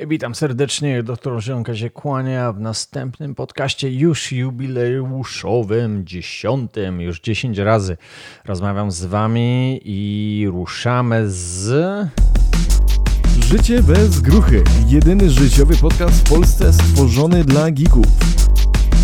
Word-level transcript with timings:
Witam 0.00 0.34
serdecznie, 0.34 1.02
doktor 1.02 1.40
Żonka 1.40 1.76
się 1.76 1.90
kłania 1.90 2.52
w 2.52 2.60
następnym 2.60 3.34
podcaście 3.34 3.92
już 3.92 4.32
jubileuszowym, 4.32 6.06
dziesiątym, 6.06 7.00
już 7.00 7.20
dziesięć 7.20 7.58
razy 7.58 7.96
rozmawiam 8.44 8.90
z 8.90 9.04
wami 9.04 9.80
i 9.84 10.46
ruszamy 10.50 11.22
z... 11.26 12.08
Życie 13.38 13.82
bez 13.82 14.20
gruchy. 14.20 14.64
Jedyny 14.88 15.30
życiowy 15.30 15.76
podcast 15.76 16.26
w 16.26 16.30
Polsce 16.30 16.72
stworzony 16.72 17.44
dla 17.44 17.70
geeków. 17.70 18.06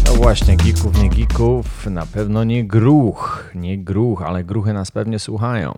No 0.07 0.15
właśnie, 0.15 0.57
geeków, 0.57 1.03
nie 1.03 1.11
geeków, 1.11 1.87
na 1.87 2.07
pewno 2.07 2.45
nie 2.45 2.67
gruch, 2.67 3.51
nie 3.55 3.79
gruch, 3.79 4.23
ale 4.23 4.45
gruchy 4.45 4.73
nas 4.73 4.91
pewnie 4.91 5.19
słuchają. 5.19 5.75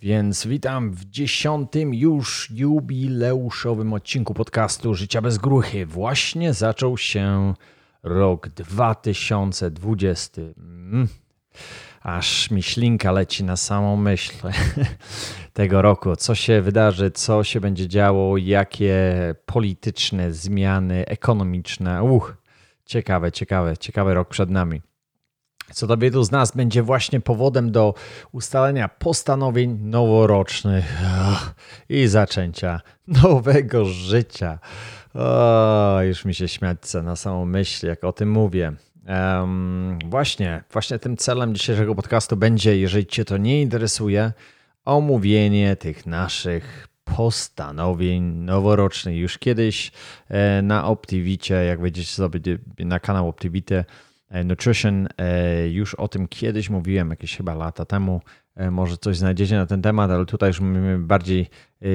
Więc 0.00 0.46
witam 0.46 0.90
w 0.90 1.04
dziesiątym 1.04 1.94
już 1.94 2.50
jubileuszowym 2.54 3.92
odcinku 3.92 4.34
podcastu 4.34 4.94
Życia 4.94 5.22
bez 5.22 5.38
gruchy. 5.38 5.86
Właśnie 5.86 6.54
zaczął 6.54 6.98
się 6.98 7.54
rok 8.02 8.48
2020. 8.48 10.42
Mm. 10.42 11.08
Aż 12.02 12.50
mi 12.50 12.62
ślinka 12.62 13.12
leci 13.12 13.44
na 13.44 13.56
samą 13.56 13.96
myśl 13.96 14.32
tego 15.52 15.82
roku. 15.82 16.16
Co 16.16 16.34
się 16.34 16.62
wydarzy, 16.62 17.10
co 17.10 17.44
się 17.44 17.60
będzie 17.60 17.88
działo, 17.88 18.36
jakie 18.36 19.04
polityczne 19.46 20.32
zmiany 20.32 21.06
ekonomiczne. 21.06 22.02
Uch, 22.02 22.36
ciekawe, 22.84 23.32
ciekawe, 23.32 23.76
ciekawy 23.76 24.14
rok 24.14 24.28
przed 24.28 24.50
nami 24.50 24.82
co 25.72 25.86
dla 25.86 25.96
wielu 25.96 26.24
z 26.24 26.30
nas 26.30 26.56
będzie 26.56 26.82
właśnie 26.82 27.20
powodem 27.20 27.72
do 27.72 27.94
ustalenia 28.32 28.88
postanowień 28.88 29.78
noworocznych 29.80 31.02
i 31.88 32.06
zaczęcia 32.06 32.80
nowego 33.22 33.84
życia. 33.84 34.58
O, 35.14 35.98
już 36.02 36.24
mi 36.24 36.34
się 36.34 36.48
śmiać 36.48 36.78
na 37.02 37.16
samą 37.16 37.46
myśl, 37.46 37.86
jak 37.86 38.04
o 38.04 38.12
tym 38.12 38.30
mówię. 38.30 38.72
Um, 39.08 39.98
właśnie, 40.06 40.64
właśnie 40.72 40.98
tym 40.98 41.16
celem 41.16 41.54
dzisiejszego 41.54 41.94
podcastu 41.94 42.36
będzie, 42.36 42.78
jeżeli 42.78 43.06
Cię 43.06 43.24
to 43.24 43.36
nie 43.36 43.62
interesuje, 43.62 44.32
omówienie 44.84 45.76
tych 45.76 46.06
naszych 46.06 46.88
postanowień 47.16 48.22
noworocznych. 48.22 49.16
Już 49.16 49.38
kiedyś 49.38 49.92
e, 50.28 50.62
na 50.62 50.84
Optivicie, 50.84 51.54
jak 51.54 51.80
wejdziecie 51.80 52.12
sobie 52.12 52.40
na 52.78 53.00
kanał 53.00 53.28
Optivite, 53.28 53.84
nutrition. 54.44 55.08
E, 55.18 55.68
już 55.68 55.94
o 55.94 56.08
tym 56.08 56.28
kiedyś 56.28 56.70
mówiłem, 56.70 57.10
jakieś 57.10 57.36
chyba 57.36 57.54
lata 57.54 57.84
temu. 57.84 58.20
E, 58.56 58.70
może 58.70 58.96
coś 58.96 59.16
znajdziecie 59.16 59.56
na 59.56 59.66
ten 59.66 59.82
temat, 59.82 60.10
ale 60.10 60.26
tutaj 60.26 60.50
już 60.50 60.60
mówimy 60.60 60.98
bardziej 60.98 61.48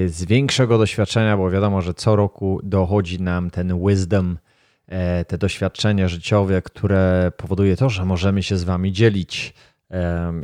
z 0.07 0.25
większego 0.25 0.77
doświadczenia, 0.77 1.37
bo 1.37 1.51
wiadomo, 1.51 1.81
że 1.81 1.93
co 1.93 2.15
roku 2.15 2.59
dochodzi 2.63 3.21
nam 3.21 3.49
ten 3.49 3.87
wisdom, 3.87 4.37
te 5.27 5.37
doświadczenia 5.37 6.07
życiowe, 6.07 6.61
które 6.61 7.31
powoduje 7.37 7.77
to, 7.77 7.89
że 7.89 8.05
możemy 8.05 8.43
się 8.43 8.57
z 8.57 8.63
Wami 8.63 8.91
dzielić 8.91 9.53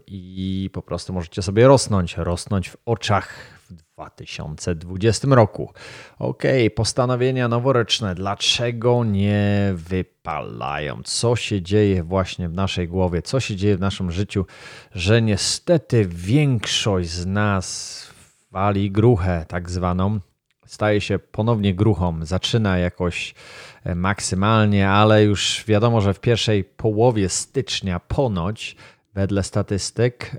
i 0.08 0.70
po 0.74 0.82
prostu 0.82 1.14
możecie 1.14 1.42
sobie 1.42 1.68
rosnąć, 1.68 2.18
rosnąć 2.18 2.70
w 2.70 2.78
oczach 2.86 3.57
2020 3.74 5.28
roku. 5.32 5.74
Ok, 6.20 6.44
postanowienia 6.76 7.48
noworoczne. 7.48 8.16
Dlaczego 8.16 9.04
nie 9.04 9.74
wypalają? 9.76 11.02
Co 11.04 11.36
się 11.36 11.62
dzieje 11.62 12.04
właśnie 12.04 12.50
w 12.50 12.54
naszej 12.54 12.88
głowie? 12.88 13.22
Co 13.22 13.40
się 13.40 13.56
dzieje 13.56 13.78
w 13.78 13.80
naszym 13.80 14.12
życiu, 14.12 14.46
że 14.92 15.22
niestety 15.22 16.06
większość 16.06 17.10
z 17.10 17.26
nas 17.26 18.08
wali 18.52 18.92
gruchę 18.92 19.46
tak 19.48 19.70
zwaną, 19.70 20.20
staje 20.66 21.02
się 21.02 21.20
ponownie 21.20 21.76
gruchą, 21.76 22.26
zaczyna 22.26 22.78
jakoś 22.78 23.36
e, 23.84 23.96
maksymalnie, 23.96 24.90
ale 24.90 25.24
już 25.24 25.64
wiadomo, 25.68 26.02
że 26.02 26.14
w 26.14 26.20
pierwszej 26.20 26.64
połowie 26.64 27.30
stycznia 27.30 28.00
ponoć 28.00 28.76
wedle 29.18 29.44
statystyk 29.44 30.32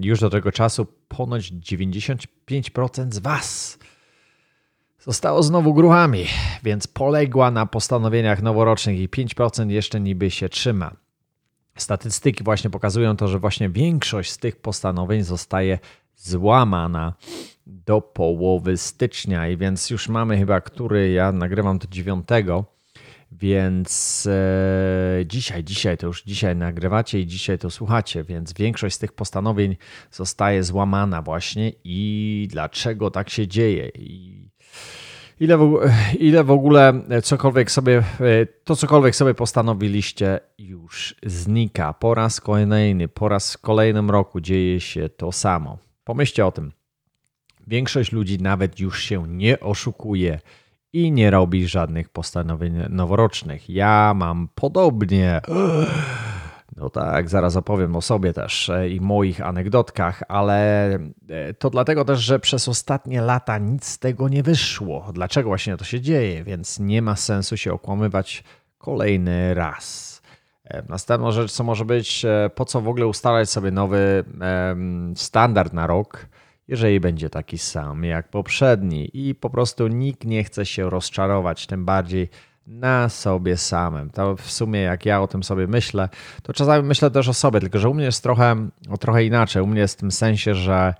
już 0.00 0.20
do 0.20 0.30
tego 0.30 0.52
czasu 0.52 0.86
ponoć 1.08 1.52
95% 1.52 2.26
z 3.12 3.18
Was 3.18 3.78
zostało 4.98 5.42
znowu 5.42 5.74
gruchami, 5.74 6.24
więc 6.62 6.86
poległa 6.86 7.50
na 7.50 7.66
postanowieniach 7.66 8.42
noworocznych 8.42 8.98
i 8.98 9.08
5% 9.08 9.70
jeszcze 9.70 10.00
niby 10.00 10.30
się 10.30 10.48
trzyma. 10.48 10.96
Statystyki 11.76 12.44
właśnie 12.44 12.70
pokazują 12.70 13.16
to, 13.16 13.28
że 13.28 13.38
właśnie 13.38 13.70
większość 13.70 14.30
z 14.30 14.38
tych 14.38 14.56
postanowień 14.56 15.22
zostaje 15.22 15.78
złamana 16.16 17.14
do 17.66 18.00
połowy 18.00 18.76
stycznia 18.76 19.48
i 19.48 19.56
więc 19.56 19.90
już 19.90 20.08
mamy 20.08 20.38
chyba, 20.38 20.60
który 20.60 21.10
ja 21.12 21.32
nagrywam 21.32 21.78
to 21.78 21.88
9 21.90 22.26
więc 23.32 24.26
e, 24.30 25.26
dzisiaj, 25.26 25.64
dzisiaj 25.64 25.98
to 25.98 26.06
już 26.06 26.22
dzisiaj 26.22 26.56
nagrywacie 26.56 27.20
i 27.20 27.26
dzisiaj 27.26 27.58
to 27.58 27.70
słuchacie, 27.70 28.24
więc 28.24 28.52
większość 28.52 28.96
z 28.96 28.98
tych 28.98 29.12
postanowień 29.12 29.76
zostaje 30.10 30.62
złamana 30.62 31.22
właśnie 31.22 31.72
i 31.84 32.48
dlaczego 32.50 33.10
tak 33.10 33.30
się 33.30 33.48
dzieje? 33.48 33.88
I 33.88 34.50
ile 35.40 35.58
w, 35.58 35.80
ile 36.18 36.44
w 36.44 36.50
ogóle 36.50 37.02
cokolwiek 37.22 37.70
sobie, 37.70 37.98
e, 37.98 38.46
to 38.64 38.76
cokolwiek 38.76 39.16
sobie 39.16 39.34
postanowiliście 39.34 40.40
już 40.58 41.14
znika. 41.26 41.92
Po 41.92 42.14
raz 42.14 42.40
kolejny, 42.40 43.08
po 43.08 43.28
raz 43.28 43.54
w 43.54 43.58
kolejnym 43.58 44.10
roku 44.10 44.40
dzieje 44.40 44.80
się 44.80 45.08
to 45.08 45.32
samo. 45.32 45.78
Pomyślcie 46.04 46.46
o 46.46 46.52
tym. 46.52 46.72
Większość 47.66 48.12
ludzi 48.12 48.38
nawet 48.38 48.80
już 48.80 49.02
się 49.02 49.28
nie 49.28 49.60
oszukuje 49.60 50.40
i 50.92 51.12
nie 51.12 51.30
robi 51.30 51.68
żadnych 51.68 52.08
postanowień 52.08 52.74
noworocznych. 52.88 53.70
Ja 53.70 54.12
mam 54.16 54.48
podobnie. 54.54 55.40
No 56.76 56.90
tak, 56.90 57.28
zaraz 57.28 57.56
opowiem 57.56 57.96
o 57.96 58.00
sobie 58.00 58.32
też 58.32 58.68
e, 58.68 58.88
i 58.88 59.00
moich 59.00 59.40
anegdotkach, 59.46 60.22
ale 60.28 60.88
e, 61.28 61.54
to 61.58 61.70
dlatego 61.70 62.04
też, 62.04 62.20
że 62.20 62.38
przez 62.38 62.68
ostatnie 62.68 63.20
lata 63.20 63.58
nic 63.58 63.84
z 63.84 63.98
tego 63.98 64.28
nie 64.28 64.42
wyszło. 64.42 65.10
Dlaczego 65.12 65.48
właśnie 65.48 65.76
to 65.76 65.84
się 65.84 66.00
dzieje? 66.00 66.44
Więc 66.44 66.78
nie 66.78 67.02
ma 67.02 67.16
sensu 67.16 67.56
się 67.56 67.72
okłamywać 67.72 68.44
kolejny 68.78 69.54
raz. 69.54 70.22
E, 70.64 70.82
następna 70.88 71.30
rzecz, 71.30 71.52
co 71.52 71.64
może 71.64 71.84
być, 71.84 72.26
po 72.54 72.64
co 72.64 72.80
w 72.80 72.88
ogóle 72.88 73.06
ustalać 73.06 73.50
sobie 73.50 73.70
nowy 73.70 74.24
standard 75.14 75.72
na 75.72 75.86
rok? 75.86 76.26
Jeżeli 76.70 77.00
będzie 77.00 77.30
taki 77.30 77.58
sam 77.58 78.04
jak 78.04 78.28
poprzedni 78.28 79.10
i 79.14 79.34
po 79.34 79.50
prostu 79.50 79.88
nikt 79.88 80.24
nie 80.24 80.44
chce 80.44 80.66
się 80.66 80.90
rozczarować, 80.90 81.66
tym 81.66 81.84
bardziej 81.84 82.28
na 82.66 83.08
sobie 83.08 83.56
samym. 83.56 84.10
To 84.10 84.36
w 84.36 84.50
sumie 84.50 84.80
jak 84.80 85.06
ja 85.06 85.22
o 85.22 85.28
tym 85.28 85.42
sobie 85.42 85.66
myślę, 85.66 86.08
to 86.42 86.52
czasami 86.52 86.88
myślę 86.88 87.10
też 87.10 87.28
o 87.28 87.34
sobie, 87.34 87.60
tylko 87.60 87.78
że 87.78 87.88
u 87.88 87.94
mnie 87.94 88.04
jest 88.04 88.22
trochę, 88.22 88.68
trochę 89.00 89.24
inaczej. 89.24 89.62
U 89.62 89.66
mnie 89.66 89.80
jest 89.80 89.96
w 89.96 90.00
tym 90.00 90.10
sensie, 90.10 90.54
że 90.54 90.94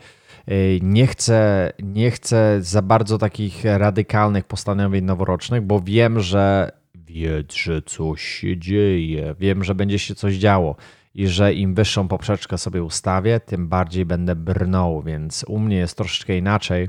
y, 0.49 0.79
nie 0.83 1.07
chcę, 1.07 1.73
nie 1.83 2.11
chcę 2.11 2.59
za 2.61 2.83
bardzo 2.83 3.19
takich 3.19 3.65
radykalnych 3.65 4.45
postanowień 4.45 5.05
noworocznych, 5.05 5.63
bo 5.63 5.81
wiem, 5.81 6.21
że 6.21 6.73
wiedz, 6.95 7.55
że 7.55 7.83
coś 7.83 8.23
się 8.23 8.59
dzieje, 8.59 9.35
wiem, 9.39 9.65
że 9.65 9.75
będzie 9.75 9.99
się 9.99 10.15
coś 10.15 10.35
działo 10.35 10.77
i 11.15 11.29
że 11.29 11.55
im 11.55 11.75
wyższą 11.75 12.09
poprzeczkę 12.09 12.59
sobie 12.59 12.83
ustawię, 12.83 13.41
tym 13.41 13.69
bardziej 13.69 14.07
będę 14.07 14.37
brnął, 14.37 15.03
więc 15.03 15.45
u 15.49 15.59
mnie 15.59 15.77
jest 15.77 15.97
troszeczkę 15.97 16.37
inaczej. 16.37 16.89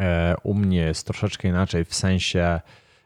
E, 0.00 0.34
u 0.42 0.54
mnie 0.54 0.78
jest 0.78 1.06
troszeczkę 1.06 1.48
inaczej 1.48 1.84
w 1.84 1.94
sensie, 1.94 2.60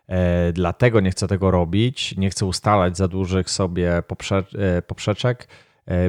e, 0.06 0.52
dlatego 0.52 1.00
nie 1.00 1.10
chcę 1.10 1.28
tego 1.28 1.50
robić, 1.50 2.16
nie 2.16 2.30
chcę 2.30 2.46
ustalać 2.46 2.96
za 2.96 3.08
dużych 3.08 3.50
sobie 3.50 3.96
e, 4.58 4.82
poprzeczek, 4.82 5.48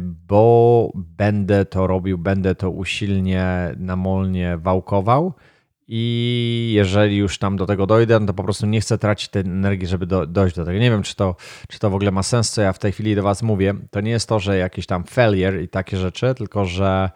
bo 0.04 0.92
będę 0.96 1.66
to 1.66 1.88
robił, 1.88 2.18
będę 2.18 2.56
to 2.56 2.70
usilnie, 2.70 3.76
namolnie 3.78 4.58
wałkował 4.58 5.34
i 5.91 6.72
jeżeli 6.75 7.17
już 7.17 7.38
tam 7.38 7.57
do 7.57 7.65
tego 7.65 7.88
dojdę, 7.88 8.19
no 8.19 8.25
to 8.25 8.33
po 8.33 8.44
prostu 8.44 8.65
nie 8.65 8.81
chcę 8.81 8.97
tracić 8.97 9.30
tej 9.30 9.41
energii, 9.41 9.88
żeby 9.88 10.06
do, 10.06 10.25
dojść 10.25 10.56
do 10.56 10.65
tego. 10.65 10.80
Nie 10.80 10.91
wiem, 10.91 11.03
czy 11.03 11.15
to, 11.15 11.36
czy 11.68 11.80
to 11.80 11.89
w 11.89 11.95
ogóle 11.95 12.12
ma 12.12 12.24
sens, 12.24 12.51
co 12.51 12.62
ja 12.62 12.74
w 12.74 12.80
tej 12.80 12.91
chwili 12.91 13.15
do 13.15 13.24
Was 13.24 13.44
mówię. 13.44 13.74
To 13.91 14.01
nie 14.01 14.12
jest 14.12 14.30
to, 14.30 14.39
że 14.39 14.57
jakiś 14.57 14.86
tam 14.86 15.03
failure 15.03 15.63
i 15.63 15.68
takie 15.68 15.97
rzeczy, 15.97 16.36
tylko 16.36 16.65
że, 16.65 17.09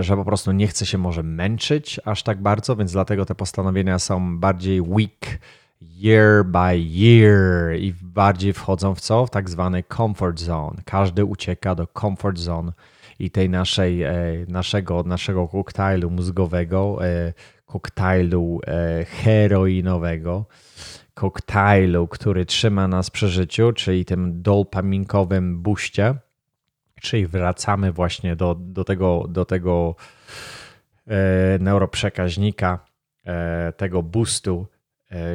że 0.00 0.16
po 0.16 0.24
prostu 0.24 0.52
nie 0.52 0.66
chcę 0.66 0.86
się 0.86 0.98
może 0.98 1.22
męczyć 1.22 2.00
aż 2.04 2.22
tak 2.22 2.42
bardzo, 2.42 2.76
więc 2.76 2.92
dlatego 2.92 3.24
te 3.24 3.34
postanowienia 3.34 3.98
są 3.98 4.38
bardziej 4.38 4.82
weak 4.82 5.38
year 5.82 6.44
by 6.44 6.78
year 6.78 7.76
i 7.76 7.94
bardziej 8.02 8.52
wchodzą 8.52 8.94
w 8.94 9.00
co? 9.00 9.26
W 9.26 9.30
tak 9.30 9.50
zwany 9.50 9.84
comfort 9.96 10.40
zone. 10.40 10.82
Każdy 10.84 11.24
ucieka 11.24 11.74
do 11.74 11.86
comfort 11.86 12.38
zone 12.38 12.72
i 13.18 13.30
tej 13.30 13.50
naszej, 13.50 14.02
e, 14.02 14.12
naszego, 14.48 15.02
naszego 15.02 15.48
koktajlu 15.48 16.10
mózgowego, 16.10 17.06
e, 17.06 17.32
koktajlu 17.74 18.60
e, 18.66 19.04
heroinowego, 19.04 20.46
koktajlu, 21.14 22.08
który 22.08 22.46
trzyma 22.46 22.88
nas 22.88 23.10
przy 23.10 23.28
życiu, 23.28 23.72
czyli 23.72 24.04
tym 24.04 24.42
dopaminkowym 24.42 25.62
buście, 25.62 26.14
czyli 27.00 27.26
wracamy 27.26 27.92
właśnie 27.92 28.36
do, 28.36 28.54
do 28.54 28.84
tego, 28.84 29.24
do 29.28 29.44
tego 29.44 29.94
e, 31.06 31.58
neuroprzekaźnika 31.58 32.78
e, 33.24 33.72
tego 33.72 34.02
boostu, 34.02 34.66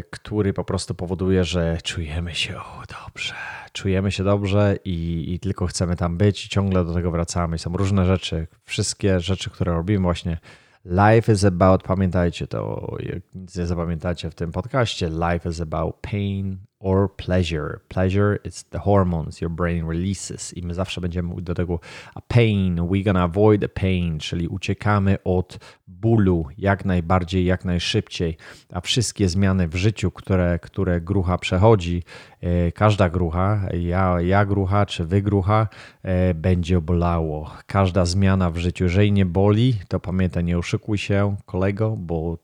który 0.09 0.53
po 0.53 0.63
prostu 0.63 0.95
powoduje, 0.95 1.43
że 1.43 1.77
czujemy 1.83 2.35
się 2.35 2.57
o, 2.57 2.83
dobrze, 3.05 3.33
czujemy 3.73 4.11
się 4.11 4.23
dobrze 4.23 4.75
i, 4.85 5.25
i 5.33 5.39
tylko 5.39 5.67
chcemy 5.67 5.95
tam 5.95 6.17
być 6.17 6.45
i 6.45 6.49
ciągle 6.49 6.85
do 6.85 6.93
tego 6.93 7.11
wracamy. 7.11 7.57
Są 7.57 7.77
różne 7.77 8.05
rzeczy, 8.05 8.47
wszystkie 8.65 9.19
rzeczy, 9.19 9.49
które 9.49 9.73
robimy 9.73 10.03
właśnie. 10.03 10.37
Life 10.85 11.31
is 11.31 11.45
about, 11.45 11.83
pamiętajcie 11.83 12.47
to, 12.47 12.95
jak 12.99 13.35
nic 13.35 13.57
nie 13.57 13.65
zapamiętacie 13.65 14.29
w 14.29 14.35
tym 14.35 14.51
podcaście, 14.51 15.09
life 15.09 15.49
is 15.49 15.61
about 15.61 15.95
pain, 16.01 16.57
or 16.79 17.09
pleasure. 17.09 17.81
Pleasure 17.89 18.39
is 18.43 18.63
the 18.63 18.79
hormones 18.79 19.41
your 19.41 19.51
brain 19.51 19.87
releases 19.87 20.57
i 20.57 20.61
my 20.61 20.73
zawsze 20.73 21.01
będziemy 21.01 21.41
do 21.41 21.53
tego 21.53 21.79
a 22.15 22.21
pain, 22.21 22.75
we're 22.75 23.03
gonna 23.03 23.23
avoid 23.23 23.61
the 23.61 23.69
pain, 23.69 24.19
czyli 24.19 24.47
uciekamy 24.47 25.17
od 25.23 25.59
bólu 25.87 26.45
jak 26.57 26.85
najbardziej, 26.85 27.45
jak 27.45 27.65
najszybciej, 27.65 28.37
a 28.73 28.81
wszystkie 28.81 29.29
zmiany 29.29 29.67
w 29.67 29.75
życiu, 29.75 30.11
które, 30.11 30.59
które 30.59 31.01
grucha 31.01 31.37
przechodzi, 31.37 32.03
e, 32.41 32.71
każda 32.71 33.09
grucha, 33.09 33.61
ja, 33.73 34.21
ja 34.21 34.45
grucha 34.45 34.85
czy 34.85 35.05
wy 35.05 35.21
grucha, 35.21 35.67
e, 36.03 36.33
będzie 36.33 36.81
bolało. 36.81 37.51
Każda 37.65 38.05
zmiana 38.05 38.51
w 38.51 38.57
życiu, 38.57 38.83
jeżeli 38.83 39.11
nie 39.11 39.25
boli, 39.25 39.75
to 39.87 39.99
pamiętaj, 39.99 40.43
nie 40.43 40.57
oszukuj 40.57 40.97
się 40.97 41.35
kolego, 41.45 41.95
bo 41.97 42.37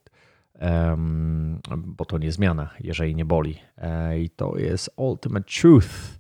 bo 1.78 2.06
to 2.06 2.18
nie 2.18 2.32
zmiana, 2.32 2.70
jeżeli 2.80 3.16
nie 3.16 3.26
boli. 3.26 3.58
E, 3.78 4.20
I 4.20 4.30
to 4.30 4.58
jest 4.58 4.90
ultimate 4.96 5.46
truth. 5.62 6.20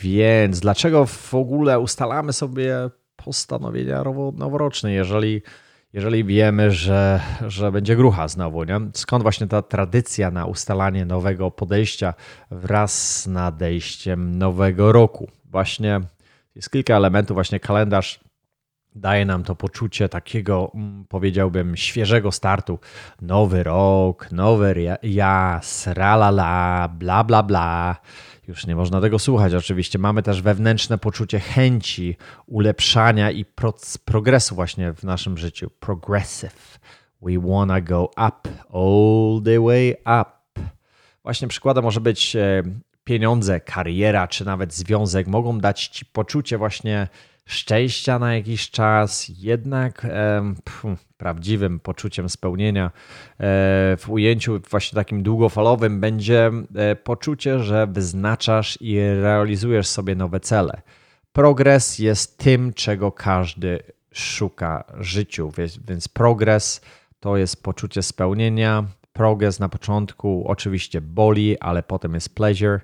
Więc 0.00 0.60
dlaczego 0.60 1.06
w 1.06 1.34
ogóle 1.34 1.80
ustalamy 1.80 2.32
sobie 2.32 2.74
postanowienia 3.16 4.04
noworoczne, 4.34 4.92
jeżeli, 4.92 5.42
jeżeli 5.92 6.24
wiemy, 6.24 6.70
że, 6.70 7.20
że 7.46 7.72
będzie 7.72 7.96
grucha 7.96 8.28
znowu? 8.28 8.64
Nie? 8.64 8.80
Skąd 8.94 9.22
właśnie 9.22 9.46
ta 9.46 9.62
tradycja 9.62 10.30
na 10.30 10.46
ustalanie 10.46 11.04
nowego 11.04 11.50
podejścia 11.50 12.14
wraz 12.50 13.20
z 13.22 13.26
nadejściem 13.26 14.38
nowego 14.38 14.92
roku? 14.92 15.28
Właśnie 15.44 16.00
jest 16.54 16.70
kilka 16.70 16.96
elementów, 16.96 17.34
właśnie 17.34 17.60
kalendarz 17.60 18.20
daje 18.98 19.24
nam 19.24 19.44
to 19.44 19.56
poczucie 19.56 20.08
takiego, 20.08 20.70
mm, 20.74 21.04
powiedziałbym, 21.08 21.76
świeżego 21.76 22.32
startu. 22.32 22.78
Nowy 23.22 23.62
rok, 23.62 24.32
nowy 24.32 24.98
ja, 25.02 25.60
sralala, 25.62 26.88
bla, 26.88 27.24
bla, 27.24 27.42
bla. 27.42 27.96
Już 28.48 28.66
nie 28.66 28.76
można 28.76 29.00
tego 29.00 29.18
słuchać. 29.18 29.54
Oczywiście 29.54 29.98
mamy 29.98 30.22
też 30.22 30.42
wewnętrzne 30.42 30.98
poczucie 30.98 31.40
chęci 31.40 32.16
ulepszania 32.46 33.30
i 33.30 33.44
progresu 34.04 34.54
właśnie 34.54 34.92
w 34.92 35.04
naszym 35.04 35.38
życiu. 35.38 35.70
Progressive. 35.80 36.80
We 37.22 37.38
wanna 37.38 37.80
go 37.80 38.04
up, 38.04 38.48
all 38.72 39.42
the 39.44 39.60
way 39.60 39.94
up. 40.20 40.38
Właśnie 41.22 41.48
przykładem 41.48 41.84
może 41.84 42.00
być 42.00 42.36
e, 42.36 42.62
pieniądze, 43.08 43.60
kariera, 43.60 44.28
czy 44.28 44.44
nawet 44.44 44.74
związek 44.74 45.26
mogą 45.26 45.58
dać 45.58 45.86
ci 45.86 46.04
poczucie 46.04 46.58
właśnie 46.58 47.08
szczęścia 47.46 48.18
na 48.18 48.34
jakiś 48.34 48.70
czas, 48.70 49.32
jednak 49.38 50.06
pff, 50.64 50.84
prawdziwym 51.16 51.80
poczuciem 51.80 52.28
spełnienia 52.28 52.86
e, 52.86 52.90
w 53.96 54.04
ujęciu 54.08 54.60
właśnie 54.70 54.96
takim 54.96 55.22
długofalowym 55.22 56.00
będzie 56.00 56.50
e, 56.74 56.96
poczucie, 56.96 57.58
że 57.58 57.86
wyznaczasz 57.86 58.78
i 58.80 58.98
realizujesz 59.22 59.86
sobie 59.86 60.14
nowe 60.14 60.40
cele. 60.40 60.82
Progres 61.32 61.98
jest 61.98 62.38
tym, 62.38 62.72
czego 62.72 63.12
każdy 63.12 63.82
szuka 64.12 64.84
w 64.94 65.02
życiu, 65.02 65.52
więc 65.88 66.08
progres 66.08 66.80
to 67.20 67.36
jest 67.36 67.62
poczucie 67.62 68.02
spełnienia. 68.02 68.84
Progres 69.18 69.60
na 69.60 69.68
początku 69.68 70.44
oczywiście 70.46 71.00
boli, 71.00 71.58
ale 71.58 71.82
potem 71.82 72.14
jest 72.14 72.34
pleasure, 72.34 72.80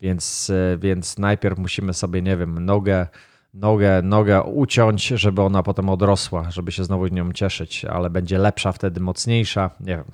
więc, 0.00 0.50
e, 0.50 0.78
więc 0.78 1.18
najpierw 1.18 1.58
musimy 1.58 1.94
sobie, 1.94 2.22
nie 2.22 2.36
wiem, 2.36 2.64
nogę 2.64 3.06
nogę, 3.54 4.02
nogę 4.02 4.42
uciąć, 4.42 5.06
żeby 5.06 5.42
ona 5.42 5.62
potem 5.62 5.88
odrosła, 5.88 6.50
żeby 6.50 6.72
się 6.72 6.84
znowu 6.84 7.06
nią 7.06 7.32
cieszyć, 7.32 7.84
ale 7.84 8.10
będzie 8.10 8.38
lepsza 8.38 8.72
wtedy, 8.72 9.00
mocniejsza. 9.00 9.70
Nie 9.80 9.96
wiem. 9.96 10.04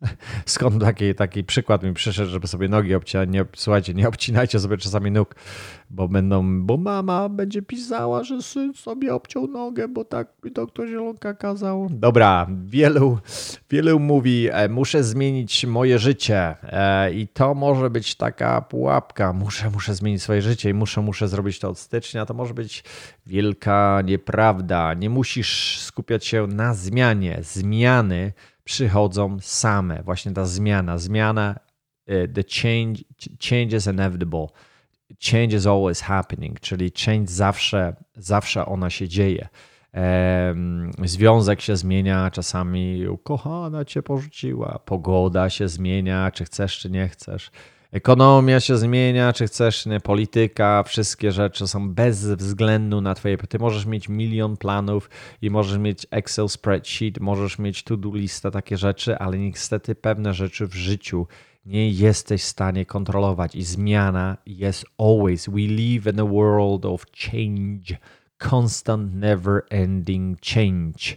Skąd 0.46 0.80
taki, 0.80 1.14
taki 1.14 1.44
przykład 1.44 1.82
mi 1.82 1.94
przyszedł, 1.94 2.30
żeby 2.30 2.46
sobie 2.46 2.68
nogi 2.68 2.94
obcinać? 2.94 3.28
Nie, 3.28 3.44
słuchajcie, 3.56 3.94
nie 3.94 4.08
obcinajcie 4.08 4.60
sobie 4.60 4.76
czasami 4.76 5.10
nóg, 5.10 5.34
bo 5.90 6.08
będą, 6.08 6.66
bo 6.66 6.76
mama 6.76 7.28
będzie 7.28 7.62
pisała, 7.62 8.24
że 8.24 8.42
syn 8.42 8.74
sobie 8.74 9.14
obciął 9.14 9.46
nogę, 9.46 9.88
bo 9.88 10.04
tak 10.04 10.28
mi 10.44 10.50
doktor 10.50 10.88
Zielonka 10.88 11.34
kazał. 11.34 11.88
Dobra, 11.90 12.46
wielu, 12.64 13.18
wielu 13.70 14.00
mówi, 14.00 14.48
e, 14.52 14.68
muszę 14.68 15.04
zmienić 15.04 15.66
moje 15.66 15.98
życie 15.98 16.54
e, 16.62 17.12
i 17.12 17.28
to 17.28 17.54
może 17.54 17.90
być 17.90 18.14
taka 18.14 18.60
pułapka. 18.60 19.32
Muszę, 19.32 19.70
muszę 19.70 19.94
zmienić 19.94 20.22
swoje 20.22 20.42
życie 20.42 20.70
i 20.70 20.74
muszę, 20.74 21.00
muszę 21.00 21.28
zrobić 21.28 21.58
to 21.58 21.68
od 21.68 21.78
stycznia. 21.78 22.26
To 22.26 22.34
może 22.34 22.54
być 22.54 22.84
wielka 23.26 24.02
nieprawda. 24.04 24.94
Nie 24.94 25.10
musisz 25.10 25.80
skupiać 25.80 26.26
się 26.26 26.46
na 26.46 26.74
zmianie. 26.74 27.38
Zmiany 27.42 28.32
przychodzą 28.66 29.36
same. 29.40 30.02
Właśnie 30.02 30.32
ta 30.32 30.46
zmiana, 30.46 30.98
zmiana, 30.98 31.58
e, 32.06 32.28
the 32.28 32.42
change, 32.42 33.02
change 33.48 33.76
is 33.76 33.86
inevitable. 33.86 34.46
Change 35.30 35.56
is 35.56 35.66
always 35.66 36.00
happening, 36.00 36.60
czyli 36.60 36.92
change 37.04 37.26
zawsze, 37.26 37.96
zawsze 38.16 38.66
ona 38.66 38.90
się 38.90 39.08
dzieje. 39.08 39.48
Związek 41.04 41.60
się 41.60 41.76
zmienia, 41.76 42.30
czasami 42.30 43.08
ukochana 43.08 43.84
cię 43.84 44.02
porzuciła, 44.02 44.78
pogoda 44.84 45.50
się 45.50 45.68
zmienia, 45.68 46.30
czy 46.30 46.44
chcesz, 46.44 46.78
czy 46.78 46.90
nie 46.90 47.08
chcesz. 47.08 47.50
Ekonomia 47.92 48.60
się 48.60 48.76
zmienia, 48.76 49.32
czy 49.32 49.46
chcesz, 49.46 49.86
nie, 49.86 50.00
polityka, 50.00 50.82
wszystkie 50.82 51.32
rzeczy 51.32 51.68
są 51.68 51.90
bez 51.90 52.26
względu 52.26 53.00
na 53.00 53.14
twoje. 53.14 53.38
Ty 53.38 53.58
możesz 53.58 53.86
mieć 53.86 54.08
milion 54.08 54.56
planów 54.56 55.10
i 55.42 55.50
możesz 55.50 55.78
mieć 55.78 56.06
Excel 56.10 56.48
spreadsheet, 56.48 57.20
możesz 57.20 57.58
mieć 57.58 57.82
to-do 57.82 58.14
lista, 58.14 58.50
takie 58.50 58.76
rzeczy, 58.76 59.18
ale 59.18 59.38
niestety 59.38 59.94
pewne 59.94 60.34
rzeczy 60.34 60.66
w 60.66 60.74
życiu 60.74 61.26
nie 61.66 61.90
jesteś 61.90 62.42
w 62.42 62.46
stanie 62.46 62.86
kontrolować 62.86 63.54
i 63.54 63.62
zmiana 63.62 64.36
jest 64.46 64.84
always. 64.98 65.48
We 65.48 65.60
live 65.60 66.06
in 66.06 66.20
a 66.20 66.24
world 66.24 66.84
of 66.84 67.04
change, 67.30 67.96
constant, 68.52 69.14
never 69.14 69.62
ending 69.70 70.38
change. 70.54 71.16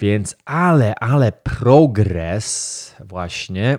Więc 0.00 0.36
ale, 0.44 0.94
ale 0.94 1.32
progres 1.32 2.94
właśnie 3.04 3.78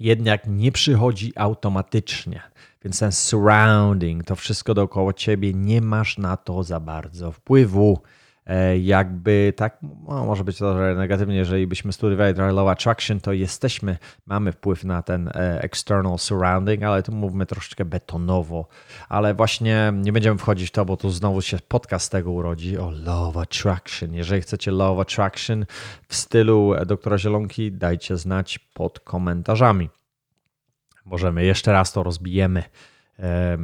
jednak 0.00 0.46
nie 0.46 0.72
przychodzi 0.72 1.32
automatycznie. 1.36 2.42
Więc 2.84 2.98
ten 2.98 3.12
surrounding, 3.12 4.24
to 4.24 4.36
wszystko 4.36 4.74
dookoła 4.74 5.12
ciebie, 5.12 5.54
nie 5.54 5.80
masz 5.80 6.18
na 6.18 6.36
to 6.36 6.62
za 6.62 6.80
bardzo 6.80 7.32
wpływu. 7.32 7.98
E, 8.50 8.78
jakby 8.78 9.52
tak, 9.56 9.78
no, 9.82 10.24
może 10.24 10.44
być 10.44 10.58
to 10.58 10.94
negatywnie, 10.94 11.36
jeżeli 11.36 11.66
byśmy 11.66 11.92
studiowali 11.92 12.34
trochę 12.34 12.52
Law 12.52 12.68
Attraction, 12.68 13.20
to 13.20 13.32
jesteśmy, 13.32 13.98
mamy 14.26 14.52
wpływ 14.52 14.84
na 14.84 15.02
ten 15.02 15.28
e, 15.28 15.62
external 15.62 16.18
surrounding, 16.18 16.82
ale 16.82 17.02
tu 17.02 17.12
mówmy 17.12 17.46
troszeczkę 17.46 17.84
betonowo. 17.84 18.68
Ale 19.08 19.34
właśnie 19.34 19.92
nie 19.94 20.12
będziemy 20.12 20.38
wchodzić 20.38 20.68
w 20.68 20.72
to, 20.72 20.84
bo 20.84 20.96
tu 20.96 21.10
znowu 21.10 21.42
się 21.42 21.58
podcast 21.68 22.06
z 22.06 22.08
tego 22.08 22.32
urodzi 22.32 22.78
o 22.78 22.90
Law 22.90 23.36
Attraction. 23.36 24.14
Jeżeli 24.14 24.42
chcecie 24.42 24.70
Law 24.70 25.00
Attraction 25.00 25.66
w 26.08 26.14
stylu 26.14 26.72
doktora 26.86 27.18
Zielonki, 27.18 27.72
dajcie 27.72 28.16
znać 28.16 28.58
pod 28.58 29.00
komentarzami. 29.00 29.90
Możemy 31.04 31.44
jeszcze 31.44 31.72
raz 31.72 31.92
to 31.92 32.02
rozbijemy, 32.02 32.62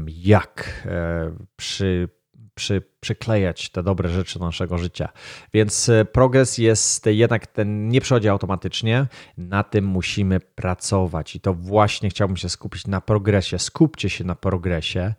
jak 0.07 0.83
e, 0.87 1.31
przy 1.57 2.09
przy, 2.57 2.83
przyklejać 3.01 3.71
te 3.71 3.83
dobre 3.83 4.09
rzeczy 4.09 4.39
do 4.39 4.45
naszego 4.45 4.79
życia. 4.79 5.09
Więc 5.55 5.89
e, 5.89 6.05
progres 6.05 6.59
jest 6.59 7.07
jednak 7.07 7.47
ten 7.47 7.89
nie 7.89 8.01
przychodzi 8.01 8.29
automatycznie, 8.29 9.07
na 9.39 9.63
tym 9.63 9.85
musimy 9.85 10.41
pracować 10.41 11.37
i 11.37 11.41
to 11.41 11.55
właśnie 11.55 12.11
chciałbym 12.11 12.37
się 12.37 12.49
skupić 12.49 12.87
na 12.87 13.01
progresie. 13.01 13.59
Skupcie 13.59 14.11
się 14.11 14.25
na 14.25 14.35
progresie, 14.35 15.15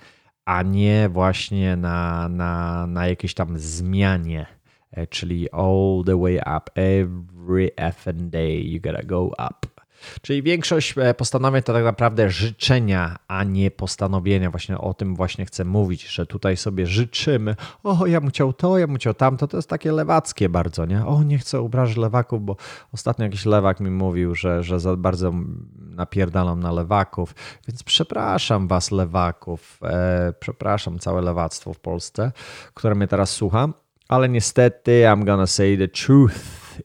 a 0.46 0.62
nie 0.62 1.10
właśnie 1.10 1.76
na, 1.76 2.30
na, 2.30 2.88
na 2.88 3.08
jakiejś 3.08 3.34
tam 3.34 3.58
zmianie, 3.58 4.46
e, 4.92 5.08
czyli 5.08 5.52
all 5.52 6.04
the 6.06 6.22
way 6.22 6.38
up, 6.38 6.72
every 6.76 7.72
effing 7.76 8.30
day 8.30 8.70
you 8.70 8.82
gotta 8.82 9.04
go 9.04 9.28
up. 9.28 9.77
Czyli 10.22 10.44
większość 10.44 10.94
e, 10.98 11.14
postanowień 11.14 11.64
to 11.64 11.74
tak 11.74 11.84
naprawdę 11.84 12.30
życzenia, 12.30 13.16
a 13.28 13.44
nie 13.44 13.72
postanowienia. 13.72 14.52
Właśnie 14.52 14.78
o 14.78 14.94
tym 14.94 15.16
właśnie 15.16 15.46
chcę 15.46 15.66
mówić, 15.66 16.08
że 16.08 16.26
tutaj 16.26 16.58
sobie 16.58 16.88
życzymy. 16.88 17.56
O, 17.84 18.06
ja 18.06 18.22
bym 18.22 18.30
chciał 18.30 18.54
to, 18.54 18.78
ja 18.78 18.88
bym 18.88 18.96
chciał 18.96 19.14
tamto. 19.14 19.48
To 19.48 19.58
jest 19.58 19.70
takie 19.70 19.92
lewackie 19.92 20.50
bardzo, 20.50 20.86
nie? 20.86 21.06
O, 21.06 21.24
nie 21.24 21.38
chcę 21.38 21.60
obrazić 21.60 21.98
lewaków, 21.98 22.46
bo 22.46 22.56
ostatnio 22.94 23.26
jakiś 23.26 23.46
lewak 23.46 23.80
mi 23.80 23.92
mówił, 23.92 24.36
że, 24.36 24.64
że 24.64 24.80
za 24.80 24.96
bardzo 24.96 25.34
napierdalam 25.80 26.60
na 26.60 26.72
lewaków. 26.72 27.36
Więc 27.68 27.84
przepraszam 27.84 28.68
was 28.68 28.92
lewaków, 28.92 29.80
e, 29.84 30.34
przepraszam 30.40 31.00
całe 31.00 31.22
lewactwo 31.22 31.74
w 31.74 31.80
Polsce, 31.80 32.32
które 32.74 32.96
mnie 32.96 33.08
teraz 33.08 33.32
słucha. 33.32 33.70
Ale 34.08 34.30
niestety 34.30 35.04
I'm 35.06 35.26
gonna 35.26 35.48
say 35.48 35.78
the 35.78 35.88
truth, 35.88 36.36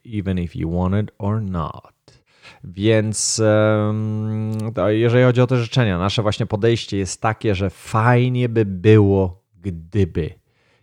even 0.05 0.39
if 0.39 0.59
you 0.59 0.71
want 0.71 0.95
it 0.95 1.15
or 1.19 1.43
not. 1.43 1.92
Więc 2.65 3.43
jeżeli 4.87 5.25
chodzi 5.25 5.41
o 5.41 5.47
te 5.47 5.57
życzenia, 5.57 5.99
nasze 5.99 6.23
właśnie 6.23 6.47
podejście 6.47 6.97
jest 6.97 7.21
takie, 7.21 7.55
że 7.55 7.71
fajnie 7.71 8.49
by 8.49 8.65
było, 8.65 9.43
gdyby. 9.61 10.35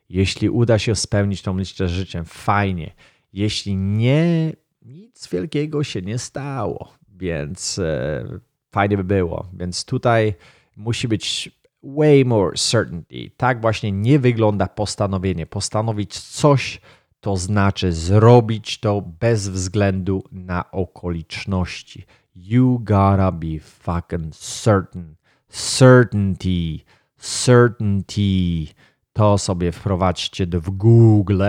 Jeśli 0.10 0.50
uda 0.50 0.80
się 0.80 0.96
spełnić 0.96 1.42
tą 1.42 1.58
listę 1.58 1.88
życzeń, 1.88 2.24
fajnie. 2.26 2.94
Jeśli 3.34 3.78
nie, 3.78 4.54
nic 4.82 5.28
wielkiego 5.28 5.84
się 5.84 6.02
nie 6.02 6.18
stało, 6.18 6.94
więc 7.18 7.80
e, 7.80 8.40
fajnie 8.72 8.98
by 8.98 9.04
było. 9.04 9.50
Więc 9.54 9.86
tutaj 9.86 10.34
musi 10.76 11.08
być 11.08 11.52
way 11.84 12.26
more 12.26 12.58
certainty. 12.58 13.32
Tak 13.38 13.62
właśnie 13.62 13.92
nie 13.92 14.20
wygląda 14.20 14.68
postanowienie. 14.68 15.46
Postanowić 15.46 16.20
coś 16.20 16.82
to 17.22 17.38
znaczy 17.38 17.92
zrobić 17.92 18.80
to 18.80 19.02
bez 19.02 19.48
względu 19.50 20.24
na 20.32 20.72
okoliczności. 20.72 22.06
You 22.36 22.80
gotta 22.80 23.32
be 23.32 23.60
fucking 23.60 24.36
certain. 24.36 25.16
Certainty. 25.50 26.80
Certainty. 27.18 28.68
To 29.14 29.38
sobie 29.38 29.72
wprowadźcie 29.72 30.48
w 30.48 30.70
Google, 30.70 31.44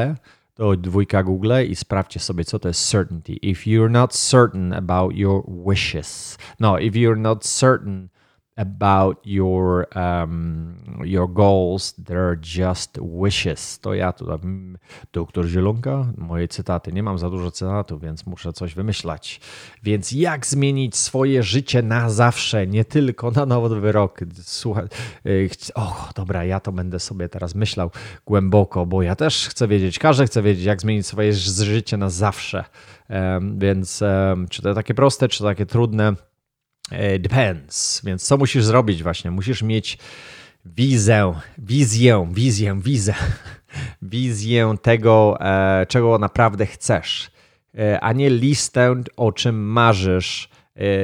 to 0.55 0.77
dwójka 0.77 1.23
Google 1.23 1.53
i 1.69 1.77
sprawdźcie 1.77 2.21
sobie, 2.21 2.45
co 2.45 2.59
to 2.59 2.69
jest 2.69 2.89
certainty. 2.89 3.33
If 3.33 3.71
you're 3.71 3.91
not 3.91 4.15
certain 4.15 4.73
about 4.73 5.17
your 5.17 5.43
wishes. 5.67 6.39
No, 6.61 6.79
if 6.79 6.99
you're 6.99 7.19
not 7.19 7.47
certain 7.47 8.09
about 8.61 9.27
your 9.27 9.87
um, 9.97 10.75
your 11.05 11.33
goals, 11.33 11.95
they're 12.05 12.37
just 12.61 12.99
wishes. 13.23 13.79
To 13.79 13.95
ja 13.95 14.13
tu 14.13 14.27
doktor 15.13 15.47
Zielonka, 15.47 16.07
moje 16.17 16.49
cytaty. 16.49 16.93
Nie 16.93 17.03
mam 17.03 17.19
za 17.19 17.31
dużo 17.31 17.51
cytatów, 17.51 18.01
więc 18.01 18.27
muszę 18.27 18.53
coś 18.53 18.75
wymyślać. 18.75 19.41
Więc 19.83 20.13
jak 20.13 20.47
zmienić 20.47 20.97
swoje 20.97 21.43
życie 21.43 21.83
na 21.83 22.11
zawsze, 22.11 22.67
nie 22.67 22.85
tylko 22.85 23.31
na 23.31 23.47
nowy 23.47 23.93
rok. 23.93 24.21
Słuchaj, 24.43 24.85
y, 25.27 25.51
o, 25.75 26.09
dobra, 26.15 26.45
ja 26.45 26.61
to 26.61 26.73
będę 26.73 26.99
sobie 26.99 27.29
teraz 27.29 27.55
myślał 27.55 27.91
głęboko, 28.27 28.87
bo 28.87 29.03
ja 29.03 29.17
też 29.17 29.49
chcę 29.49 29.69
wiedzieć, 29.69 29.99
każdy 29.99 30.27
chce 30.27 30.43
wiedzieć, 30.43 30.65
jak 30.65 30.81
zmienić 30.81 31.07
swoje 31.07 31.33
życie 31.33 31.97
na 31.97 32.11
zawsze. 32.11 32.65
Um, 33.11 33.59
więc 33.59 34.03
um, 34.03 34.49
czy 34.49 34.63
to 34.63 34.75
takie 34.75 34.95
proste, 34.95 35.29
czy 35.29 35.45
takie 35.45 35.67
trudne? 35.67 36.30
E, 36.91 37.19
depends. 37.19 38.03
Więc 38.05 38.27
co 38.27 38.37
musisz 38.37 38.65
zrobić 38.65 39.03
właśnie? 39.03 39.31
Musisz 39.31 39.63
mieć 39.63 39.99
wizę, 40.65 41.35
wizję, 41.59 42.29
wizję, 42.33 42.81
wizę, 42.83 43.15
wizję 44.03 44.75
tego, 44.83 45.39
e, 45.41 45.87
czego 45.87 46.19
naprawdę 46.19 46.67
chcesz, 46.67 47.31
e, 47.79 48.01
a 48.01 48.13
nie 48.13 48.31
listę, 48.31 48.95
o 49.17 49.33
czym 49.33 49.73
marzysz. 49.73 50.51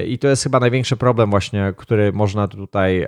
I 0.07 0.19
to 0.19 0.29
jest 0.29 0.43
chyba 0.43 0.61
największy 0.61 0.97
problem 0.97 1.31
właśnie, 1.31 1.73
który 1.77 2.13
można 2.13 2.49
tutaj, 2.49 3.07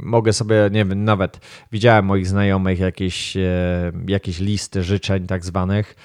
mogę 0.00 0.32
sobie, 0.32 0.56
nie 0.72 0.84
wiem, 0.84 1.04
nawet 1.04 1.40
widziałem 1.72 2.04
moich 2.04 2.26
znajomych 2.26 2.78
jakieś, 2.78 3.36
jakieś 4.08 4.40
listy 4.40 4.82
życzeń 4.82 5.26
tak 5.26 5.44
zwanych, 5.44 5.96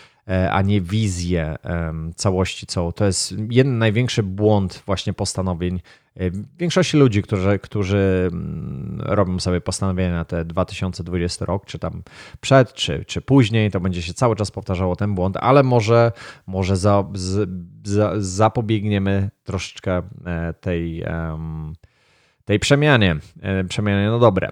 a 0.51 0.61
nie 0.61 0.81
wizję 0.81 1.55
całości 2.15 2.67
co 2.67 2.91
To 2.91 3.05
jest 3.05 3.35
jeden 3.49 3.77
największy 3.77 4.23
błąd 4.23 4.83
właśnie 4.85 5.13
postanowień 5.13 5.79
e, 6.17 6.31
większości 6.57 6.97
ludzi, 6.97 7.23
którzy, 7.23 7.59
którzy 7.59 8.29
mm, 8.31 9.01
robią 9.01 9.39
sobie 9.39 9.61
postanowienia 9.61 10.13
na 10.13 10.25
te 10.25 10.45
2020 10.45 11.45
rok, 11.45 11.65
czy 11.65 11.79
tam 11.79 12.03
przed, 12.41 12.73
czy, 12.73 13.05
czy 13.05 13.21
później, 13.21 13.71
to 13.71 13.79
będzie 13.79 14.01
się 14.01 14.13
cały 14.13 14.35
czas 14.35 14.51
powtarzało 14.51 14.95
ten 14.95 15.15
błąd, 15.15 15.37
ale 15.37 15.63
może, 15.63 16.11
może 16.47 16.77
za, 16.77 17.03
za, 17.83 18.11
zapobiegniemy 18.17 19.29
troszeczkę 19.43 20.01
e, 20.25 20.53
tej, 20.53 21.03
tej 22.45 22.59
przemianie. 22.59 23.15
Przemianie, 23.69 24.07
no 24.07 24.19
dobre. 24.19 24.51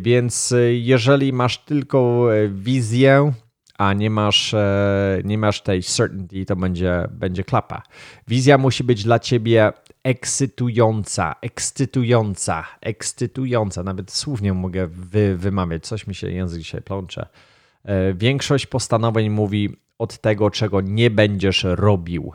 Więc 0.00 0.54
jeżeli 0.70 1.32
masz 1.32 1.58
tylko 1.58 2.28
wizję, 2.48 3.32
a 3.78 3.92
nie 3.92 4.10
masz, 4.10 4.54
e, 4.54 5.20
nie 5.24 5.38
masz 5.38 5.60
tej 5.60 5.82
certainty, 5.82 6.44
to 6.44 6.56
będzie, 6.56 7.08
będzie 7.10 7.44
klapa. 7.44 7.82
Wizja 8.28 8.58
musi 8.58 8.84
być 8.84 9.04
dla 9.04 9.18
ciebie 9.18 9.72
ekscytująca, 10.02 11.34
ekscytująca, 11.42 12.64
ekscytująca. 12.80 13.82
Nawet 13.82 14.10
słów 14.10 14.42
nie 14.42 14.54
mogę 14.54 14.86
wy, 14.86 15.36
wymawiać, 15.36 15.86
coś 15.86 16.06
mi 16.06 16.14
się 16.14 16.30
język 16.30 16.62
dzisiaj 16.62 16.82
plącze. 16.82 17.26
E, 17.84 18.14
większość 18.14 18.66
postanowień 18.66 19.30
mówi 19.30 19.76
od 19.98 20.18
tego, 20.18 20.50
czego 20.50 20.80
nie 20.80 21.10
będziesz 21.10 21.64
robił. 21.64 22.32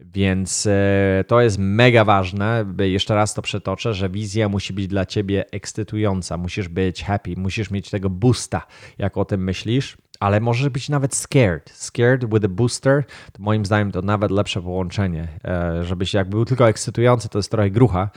Więc 0.00 0.66
e, 0.66 1.24
to 1.28 1.40
jest 1.40 1.58
mega 1.58 2.04
ważne. 2.04 2.64
Jeszcze 2.78 3.14
raz 3.14 3.34
to 3.34 3.42
przetoczę, 3.42 3.94
że 3.94 4.08
wizja 4.08 4.48
musi 4.48 4.72
być 4.72 4.86
dla 4.86 5.06
ciebie 5.06 5.44
ekscytująca. 5.50 6.36
Musisz 6.36 6.68
być 6.68 7.04
happy, 7.04 7.34
musisz 7.36 7.70
mieć 7.70 7.90
tego 7.90 8.10
boosta, 8.10 8.66
jak 8.98 9.16
o 9.16 9.24
tym 9.24 9.44
myślisz 9.44 9.96
ale 10.24 10.40
może 10.40 10.70
być 10.70 10.88
nawet 10.88 11.14
scared. 11.14 11.70
Scared 11.74 12.24
with 12.24 12.44
a 12.44 12.48
booster, 12.48 13.04
to 13.32 13.42
moim 13.42 13.66
zdaniem 13.66 13.92
to 13.92 14.02
nawet 14.02 14.30
lepsze 14.30 14.62
połączenie. 14.62 15.28
E, 15.44 15.84
żebyś 15.84 16.14
jakby 16.14 16.30
był 16.30 16.44
tylko 16.44 16.68
ekscytujący, 16.68 17.28
to 17.28 17.38
jest 17.38 17.50
trochę 17.50 17.70
grucha, 17.70 18.10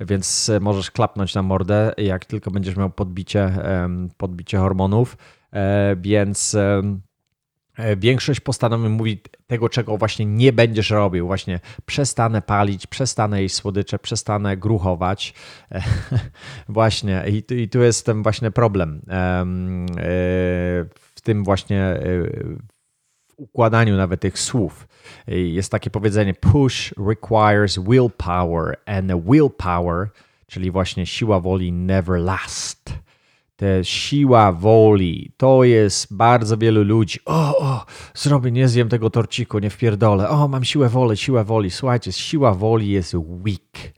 więc 0.00 0.50
możesz 0.60 0.90
klapnąć 0.90 1.34
na 1.34 1.42
mordę, 1.42 1.92
jak 1.96 2.24
tylko 2.24 2.50
będziesz 2.50 2.76
miał 2.76 2.90
podbicie, 2.90 3.52
podbicie 4.16 4.58
hormonów, 4.58 5.16
e, 5.52 5.96
więc 5.96 6.54
e, 6.54 6.82
Większość 7.96 8.40
postanowień 8.40 8.88
mówi 8.88 9.22
tego, 9.46 9.68
czego 9.68 9.96
właśnie 9.96 10.26
nie 10.26 10.52
będziesz 10.52 10.90
robił. 10.90 11.26
Właśnie 11.26 11.60
przestanę 11.86 12.42
palić, 12.42 12.86
przestanę 12.86 13.42
jeść 13.42 13.54
słodycze, 13.54 13.98
przestanę 13.98 14.56
gruchować. 14.56 15.34
właśnie, 16.68 17.24
i 17.30 17.42
tu, 17.42 17.54
i 17.54 17.68
tu 17.68 17.82
jest 17.82 18.06
ten 18.06 18.22
właśnie 18.22 18.50
problem 18.50 19.02
w 21.00 21.11
tym 21.22 21.44
właśnie 21.44 22.00
w 23.28 23.34
układaniu 23.36 23.96
nawet 23.96 24.20
tych 24.20 24.38
słów. 24.38 24.88
Jest 25.26 25.72
takie 25.72 25.90
powiedzenie: 25.90 26.34
push 26.34 26.94
requires 27.08 27.78
willpower, 27.78 28.76
and 28.86 29.12
willpower, 29.24 30.08
czyli 30.46 30.70
właśnie 30.70 31.06
siła 31.06 31.40
woli, 31.40 31.72
never 31.72 32.20
last. 32.20 32.92
Te 33.56 33.84
siła 33.84 34.52
woli 34.52 35.32
to 35.36 35.64
jest 35.64 36.16
bardzo 36.16 36.56
wielu 36.56 36.84
ludzi. 36.84 37.18
O, 37.24 37.58
o, 37.58 37.86
zrobię, 38.14 38.50
nie 38.50 38.68
zjem 38.68 38.88
tego 38.88 39.10
torciku, 39.10 39.58
nie 39.58 39.70
wpierdolę. 39.70 40.28
O, 40.28 40.48
mam 40.48 40.64
siłę 40.64 40.88
woli, 40.88 41.16
siłę 41.16 41.44
woli. 41.44 41.70
Słuchajcie, 41.70 42.12
siła 42.12 42.54
woli 42.54 42.90
jest 42.90 43.14
weak. 43.16 43.92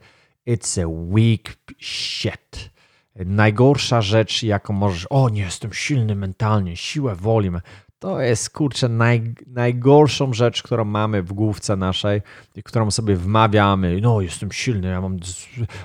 It's 0.47 0.83
a 0.83 0.87
weak 0.87 1.57
shit 1.79 2.74
najgorsza 3.15 4.01
rzecz, 4.01 4.43
jaką 4.43 4.73
możesz, 4.73 5.07
o 5.09 5.29
nie, 5.29 5.41
jestem 5.41 5.73
silny 5.73 6.15
mentalnie, 6.15 6.77
siłę 6.77 7.15
woli, 7.15 7.51
to 7.99 8.21
jest 8.21 8.49
kurczę 8.49 8.89
naj, 8.89 9.33
najgorszą 9.47 10.33
rzecz, 10.33 10.63
którą 10.63 10.85
mamy 10.85 11.23
w 11.23 11.33
główce 11.33 11.75
naszej, 11.75 12.21
którą 12.63 12.91
sobie 12.91 13.15
wmawiamy. 13.15 14.01
No, 14.01 14.21
jestem 14.21 14.51
silny, 14.51 14.87
ja 14.87 15.01
mam. 15.01 15.17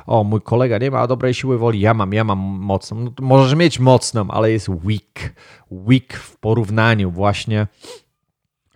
O, 0.07 0.25
mój 0.25 0.41
kolega 0.41 0.79
nie 0.79 0.91
ma 0.91 1.07
dobrej 1.07 1.35
siły 1.35 1.59
woli, 1.59 1.81
ja 1.81 1.95
mam, 1.95 2.13
ja 2.13 2.25
mam 2.25 2.39
mocną. 2.39 3.01
No, 3.01 3.11
możesz 3.21 3.55
mieć 3.55 3.79
mocną, 3.79 4.31
ale 4.31 4.53
jest 4.53 4.71
weak. 4.71 5.35
Weak 5.71 6.13
w 6.13 6.37
porównaniu 6.37 7.11
właśnie 7.11 7.67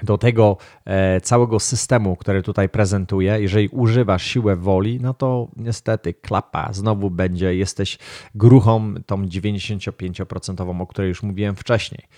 do 0.05 0.19
tego 0.19 0.57
e, 0.85 1.21
całego 1.21 1.61
systemu, 1.61 2.17
który 2.17 2.43
tutaj 2.43 2.69
prezentuję, 2.69 3.41
jeżeli 3.41 3.69
używasz 3.69 4.25
siłę 4.25 4.57
woli, 4.57 5.01
no 5.01 5.15
to 5.15 5.49
niestety 5.57 6.15
klapa 6.15 6.73
znowu 6.73 7.11
będzie, 7.11 7.55
jesteś 7.55 7.99
gruchą 8.35 8.95
tą 9.07 9.23
95%, 9.23 10.83
o 10.83 10.87
której 10.87 11.09
już 11.09 11.23
mówiłem 11.23 11.57
wcześniej. 11.57 12.09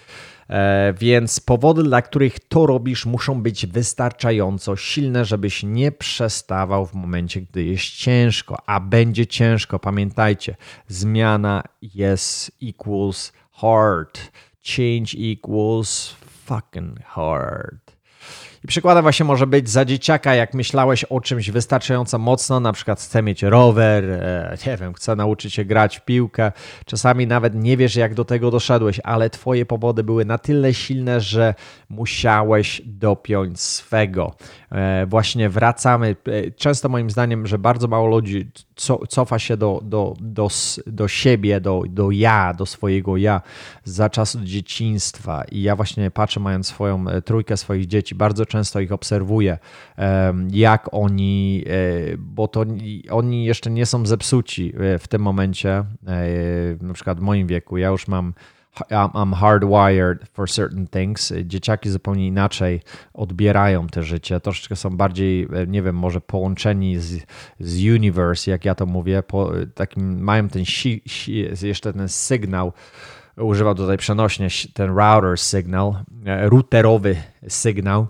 E, 0.50 0.94
więc 0.98 1.40
powody, 1.40 1.82
dla 1.82 2.02
których 2.02 2.40
to 2.40 2.66
robisz, 2.66 3.06
muszą 3.06 3.42
być 3.42 3.66
wystarczająco 3.66 4.76
silne, 4.76 5.24
żebyś 5.24 5.62
nie 5.62 5.92
przestawał 5.92 6.86
w 6.86 6.94
momencie, 6.94 7.40
gdy 7.40 7.64
jest 7.64 7.84
ciężko, 7.84 8.56
a 8.66 8.80
będzie 8.80 9.26
ciężko. 9.26 9.78
Pamiętajcie, 9.78 10.56
zmiana 10.88 11.62
jest 11.82 12.52
equals 12.62 13.32
hard. 13.52 14.32
Change 14.76 15.18
equals 15.32 16.16
fucking 16.46 16.98
hard. 17.04 17.80
I 18.66 18.68
przykładem 18.68 19.02
właśnie 19.02 19.24
może 19.24 19.46
być 19.46 19.70
za 19.70 19.84
dzieciaka, 19.84 20.34
jak 20.34 20.54
myślałeś 20.54 21.04
o 21.04 21.20
czymś 21.20 21.50
wystarczająco 21.50 22.18
mocno, 22.18 22.60
na 22.60 22.72
przykład 22.72 23.00
chcę 23.00 23.22
mieć 23.22 23.42
rower, 23.42 24.04
e, 24.04 24.56
nie 24.66 24.76
wiem, 24.76 24.94
chcę 24.94 25.16
nauczyć 25.16 25.54
się 25.54 25.64
grać 25.64 25.98
w 25.98 26.04
piłkę. 26.04 26.52
Czasami 26.86 27.26
nawet 27.26 27.54
nie 27.54 27.76
wiesz, 27.76 27.96
jak 27.96 28.14
do 28.14 28.24
tego 28.24 28.50
doszedłeś, 28.50 29.00
ale 29.04 29.30
twoje 29.30 29.66
powody 29.66 30.04
były 30.04 30.24
na 30.24 30.38
tyle 30.38 30.74
silne, 30.74 31.20
że 31.20 31.54
musiałeś 31.88 32.82
dopiąć 32.84 33.60
swego. 33.60 34.34
E, 34.72 35.06
właśnie 35.06 35.48
wracamy. 35.48 36.16
E, 36.26 36.50
często 36.50 36.88
moim 36.88 37.10
zdaniem, 37.10 37.46
że 37.46 37.58
bardzo 37.58 37.88
mało 37.88 38.06
ludzi 38.06 38.50
cofa 39.08 39.38
się 39.38 39.56
do, 39.56 39.80
do, 39.84 40.14
do, 40.20 40.48
do 40.86 41.08
siebie, 41.08 41.60
do, 41.60 41.82
do 41.88 42.10
ja, 42.10 42.54
do 42.54 42.66
swojego 42.66 43.16
ja 43.16 43.40
za 43.84 44.10
czasów 44.10 44.42
dzieciństwa. 44.42 45.44
I 45.52 45.62
ja 45.62 45.76
właśnie 45.76 46.10
patrzę, 46.10 46.40
mając 46.40 46.66
swoją 46.66 47.04
trójkę 47.24 47.56
swoich 47.56 47.86
dzieci, 47.86 48.14
bardzo 48.14 48.46
często 48.46 48.55
często 48.56 48.80
ich 48.80 48.92
obserwuję, 48.92 49.58
jak 50.50 50.88
oni, 50.92 51.64
bo 52.18 52.48
to 52.48 52.64
oni 53.10 53.44
jeszcze 53.44 53.70
nie 53.70 53.86
są 53.86 54.06
zepsuci 54.06 54.72
w 54.98 55.08
tym 55.08 55.22
momencie, 55.22 55.84
na 56.80 56.94
przykład 56.94 57.18
w 57.18 57.22
moim 57.22 57.46
wieku. 57.46 57.76
Ja 57.76 57.88
już 57.88 58.08
mam 58.08 58.34
I'm 58.90 59.34
hardwired 59.34 60.28
for 60.32 60.50
certain 60.50 60.86
things. 60.86 61.32
Dzieciaki 61.44 61.90
zupełnie 61.90 62.26
inaczej 62.26 62.80
odbierają 63.14 63.86
te 63.86 64.02
życie. 64.02 64.40
Troszeczkę 64.40 64.76
są 64.76 64.90
bardziej, 64.90 65.48
nie 65.66 65.82
wiem, 65.82 65.96
może 65.96 66.20
połączeni 66.20 66.98
z, 66.98 67.26
z 67.60 67.84
universe, 67.84 68.50
jak 68.50 68.64
ja 68.64 68.74
to 68.74 68.86
mówię. 68.86 69.22
Po, 69.22 69.52
takim, 69.74 70.22
mają 70.22 70.48
ten 70.48 70.64
si, 70.64 71.02
si, 71.06 71.48
jeszcze 71.62 71.92
ten 71.92 72.08
sygnał. 72.08 72.72
Używał 73.36 73.74
tutaj 73.74 73.96
przenośnie 73.96 74.48
ten 74.74 74.96
router 74.96 75.38
sygnał, 75.38 75.96
e, 76.26 76.48
routerowy 76.48 77.16
sygnał 77.48 78.06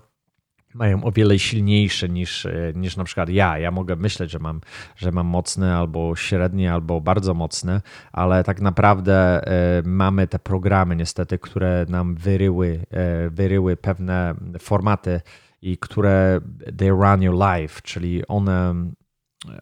mają 0.76 1.04
o 1.04 1.12
wiele 1.12 1.38
silniejsze 1.38 2.09
niż, 2.09 2.47
e, 2.47 2.73
niż 2.75 2.97
na 2.97 3.04
przykład 3.04 3.28
ja. 3.28 3.59
Ja 3.59 3.71
mogę 3.71 3.97
myśleć, 3.97 4.30
że 4.30 4.38
mam, 4.38 4.61
że 4.97 5.12
mam 5.12 5.26
mocne 5.26 5.76
albo 5.76 6.16
średnie, 6.16 6.73
albo 6.73 7.00
bardzo 7.00 7.35
mocne, 7.35 7.80
ale 8.12 8.45
tak 8.45 8.61
naprawdę 8.61 9.47
e, 9.47 9.83
mamy 9.85 10.26
te 10.26 10.38
programy 10.38 10.97
niestety, 10.97 11.38
które 11.38 11.87
nam 11.88 12.14
wyryły, 12.14 12.87
e, 12.90 13.30
wyryły 13.30 13.76
pewne 13.76 14.35
formaty 14.59 15.21
i 15.62 15.78
które 15.78 16.40
they 16.78 16.88
run 16.88 17.23
your 17.23 17.35
life, 17.35 17.80
czyli 17.83 18.26
one, 18.26 18.75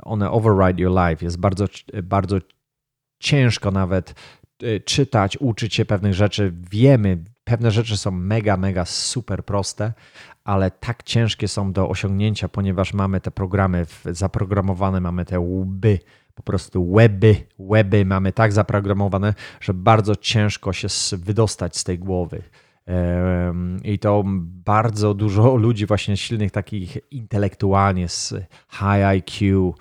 one 0.02 0.30
override 0.30 0.82
your 0.82 0.92
life. 1.08 1.24
Jest 1.24 1.40
bardzo, 1.40 1.64
bardzo 2.02 2.36
ciężko 3.18 3.70
nawet 3.70 4.14
czytać, 4.84 5.36
uczyć 5.40 5.74
się 5.74 5.84
pewnych 5.84 6.14
rzeczy. 6.14 6.52
Wiemy, 6.70 7.24
pewne 7.44 7.70
rzeczy 7.70 7.96
są 7.96 8.10
mega, 8.10 8.56
mega 8.56 8.84
super 8.84 9.44
proste, 9.44 9.92
ale 10.44 10.70
tak 10.70 11.02
ciężkie 11.02 11.48
są 11.48 11.72
do 11.72 11.88
osiągnięcia, 11.88 12.48
ponieważ 12.48 12.94
mamy 12.94 13.20
te 13.20 13.30
programy 13.30 13.86
zaprogramowane, 14.04 15.00
mamy 15.00 15.24
te 15.24 15.40
łby, 15.40 15.98
po 16.34 16.42
prostu 16.42 16.92
weby, 16.94 17.46
weby 17.58 18.04
mamy 18.04 18.32
tak 18.32 18.52
zaprogramowane, 18.52 19.34
że 19.60 19.74
bardzo 19.74 20.16
ciężko 20.16 20.72
się 20.72 20.88
wydostać 21.12 21.76
z 21.76 21.84
tej 21.84 21.98
głowy. 21.98 22.42
I 23.84 23.98
to 23.98 24.22
bardzo 24.64 25.14
dużo 25.14 25.56
ludzi 25.66 25.86
właśnie 25.86 26.16
silnych, 26.16 26.50
takich 26.50 26.98
intelektualnie 27.10 28.08
z 28.08 28.34
high 28.70 29.04
IQ 29.04 29.74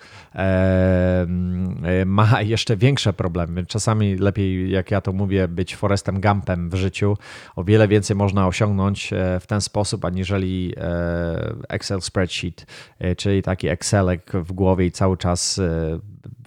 ma 2.06 2.42
jeszcze 2.42 2.76
większe 2.76 3.12
problemy. 3.12 3.66
Czasami 3.66 4.16
lepiej, 4.16 4.70
jak 4.70 4.90
ja 4.90 5.00
to 5.00 5.12
mówię, 5.12 5.48
być 5.48 5.76
Forestem 5.76 6.20
Gumpem 6.20 6.70
w 6.70 6.74
życiu. 6.74 7.16
O 7.56 7.64
wiele 7.64 7.88
więcej 7.88 8.16
można 8.16 8.46
osiągnąć 8.46 9.12
e, 9.12 9.40
w 9.40 9.46
ten 9.46 9.60
sposób, 9.60 10.04
aniżeli 10.04 10.74
e, 10.76 11.54
Excel 11.68 12.00
spreadsheet, 12.00 12.66
e, 12.98 13.16
czyli 13.16 13.42
taki 13.42 13.68
Excelek 13.68 14.32
w 14.32 14.52
głowie 14.52 14.86
i 14.86 14.90
cały 14.90 15.16
czas 15.16 15.60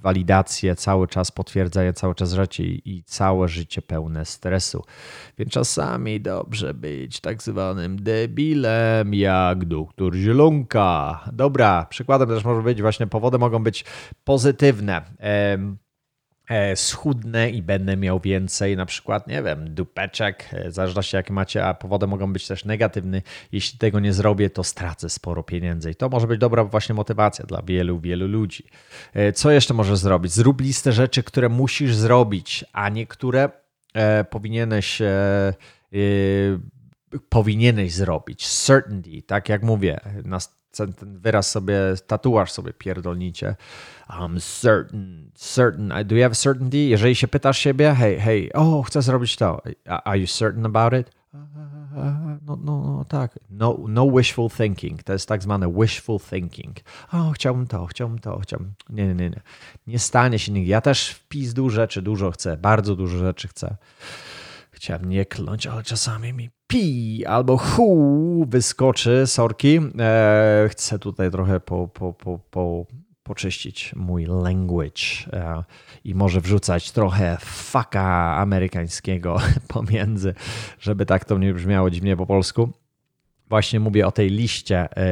walidację, 0.02 0.76
cały 0.76 1.08
czas 1.08 1.32
potwierdzenie, 1.32 1.94
cały 1.94 2.16
czas 2.16 2.34
rzeczy 2.34 2.64
i 2.64 3.04
całe 3.06 3.48
życie 3.48 3.82
pełne 3.82 4.26
stresu. 4.26 4.84
Więc 5.38 5.52
czasami 5.52 6.22
dobrze 6.22 6.74
być 6.74 7.20
tak 7.20 7.44
zwanym 7.44 8.04
debilem, 8.04 9.14
jak 9.14 9.66
doktor 9.66 10.16
Zielonka. 10.16 11.20
Dobra, 11.34 11.86
przykładem 11.90 12.30
też 12.30 12.44
może 12.44 12.62
być 12.62 12.82
właśnie 12.82 13.08
powody 13.08 13.38
mogą 13.38 13.64
być 13.64 13.86
pozytywne. 14.24 15.02
E, 16.48 16.76
schudnę 16.76 17.50
i 17.50 17.62
będę 17.62 17.98
miał 17.98 18.20
więcej, 18.20 18.78
na 18.78 18.86
przykład, 18.86 19.28
nie 19.28 19.44
wiem, 19.44 19.74
dupeczek, 19.74 20.50
e, 20.52 20.70
w 20.70 20.74
zależności 20.74 21.16
jakie 21.16 21.34
macie, 21.34 21.66
a 21.66 21.74
powody 21.74 22.08
mogą 22.08 22.34
być 22.34 22.48
też 22.48 22.66
negatywne. 22.66 23.22
Jeśli 23.52 23.80
tego 23.80 24.00
nie 24.00 24.14
zrobię, 24.14 24.50
to 24.50 24.64
stracę 24.64 25.10
sporo 25.10 25.44
pieniędzy 25.44 25.92
i 25.92 25.96
to 25.96 26.10
może 26.10 26.28
być 26.28 26.40
dobra 26.40 26.64
właśnie 26.64 26.96
motywacja 26.96 27.46
dla 27.46 27.62
wielu, 27.62 28.00
wielu 28.00 28.28
ludzi. 28.28 28.64
E, 29.14 29.34
co 29.34 29.52
jeszcze 29.52 29.74
możesz 29.74 30.00
zrobić? 30.00 30.32
Zrób 30.32 30.62
listę 30.62 30.92
rzeczy, 30.92 31.24
które 31.24 31.50
musisz 31.50 31.96
zrobić, 31.96 32.66
a 32.74 32.90
niektóre 32.90 33.50
e, 33.94 34.24
powinieneś 34.24 35.02
e, 35.02 35.54
powinieneś 37.30 37.94
zrobić. 37.94 38.48
Certainty, 38.48 39.22
tak 39.22 39.50
jak 39.50 39.64
mówię, 39.64 40.00
na 40.24 40.40
ten 40.72 40.94
wyraz 41.20 41.52
sobie, 41.52 41.80
tatuaż 42.08 42.52
sobie 42.52 42.74
pierdolnicie. 42.74 43.56
I'm 44.10 44.62
certain, 44.62 45.32
certain. 45.36 46.08
Do 46.08 46.16
you 46.16 46.24
have 46.24 46.36
certainty? 46.36 46.78
Jeżeli 46.78 47.16
się 47.16 47.28
pytasz 47.28 47.58
siebie, 47.58 47.96
hej, 47.96 48.20
hej, 48.20 48.54
o, 48.54 48.84
chcę 48.84 49.02
zrobić 49.02 49.36
to. 49.36 49.62
Are 49.86 50.20
you 50.20 50.28
certain 50.28 50.66
about 50.66 50.94
it? 50.94 51.18
No, 52.46 52.56
no, 52.64 52.82
no, 52.82 53.06
tak. 53.06 53.40
No, 53.50 53.78
no 53.88 54.12
wishful 54.12 54.50
thinking. 54.50 55.04
To 55.04 55.14
jest 55.14 55.28
tak 55.28 55.44
zwane 55.44 55.74
wishful 55.74 56.20
thinking. 56.20 56.78
O, 57.14 57.32
chciałbym 57.32 57.68
to, 57.68 57.86
chciałbym 57.86 58.20
to, 58.20 58.40
chciałbym. 58.40 58.74
Nie, 58.90 59.08
nie, 59.08 59.16
nie. 59.16 59.30
Nie, 59.30 59.42
nie 59.88 60.00
stanie 60.00 60.40
się 60.40 60.52
nigdy. 60.52 60.70
Ja 60.70 60.82
też 60.82 61.10
w 61.10 61.28
pizdu 61.28 61.70
rzeczy 61.70 62.02
dużo 62.02 62.32
chcę, 62.32 62.58
bardzo 62.58 62.96
dużo 62.96 63.18
rzeczy 63.18 63.48
chcę. 63.48 63.78
Chciałem 64.72 65.10
nie 65.10 65.26
kląć, 65.26 65.68
ale 65.68 65.84
czasami 65.84 66.34
mi 66.34 66.50
pi 66.68 67.26
albo 67.26 67.58
hu 67.58 68.46
wyskoczy, 68.50 69.28
sorki. 69.28 69.80
E, 70.00 70.68
chcę 70.72 71.00
tutaj 71.00 71.32
trochę 71.32 71.60
po, 71.60 71.88
po, 71.88 72.14
po, 72.14 72.40
po, 72.40 72.86
poczyścić 73.24 73.94
mój 73.96 74.26
language 74.26 75.04
e, 75.34 75.64
i 76.04 76.16
może 76.16 76.42
wrzucać 76.42 76.92
trochę 76.92 77.38
faka 77.42 78.36
amerykańskiego 78.38 79.38
pomiędzy, 79.68 80.34
żeby 80.80 81.06
tak 81.06 81.26
to 81.26 81.38
nie 81.38 81.54
brzmiało 81.54 81.90
dziwnie 81.90 82.18
po 82.18 82.26
polsku. 82.26 82.70
Właśnie 83.50 83.80
mówię 83.80 84.08
o 84.08 84.12
tej 84.12 84.30
liście 84.30 84.78
e, 84.78 85.08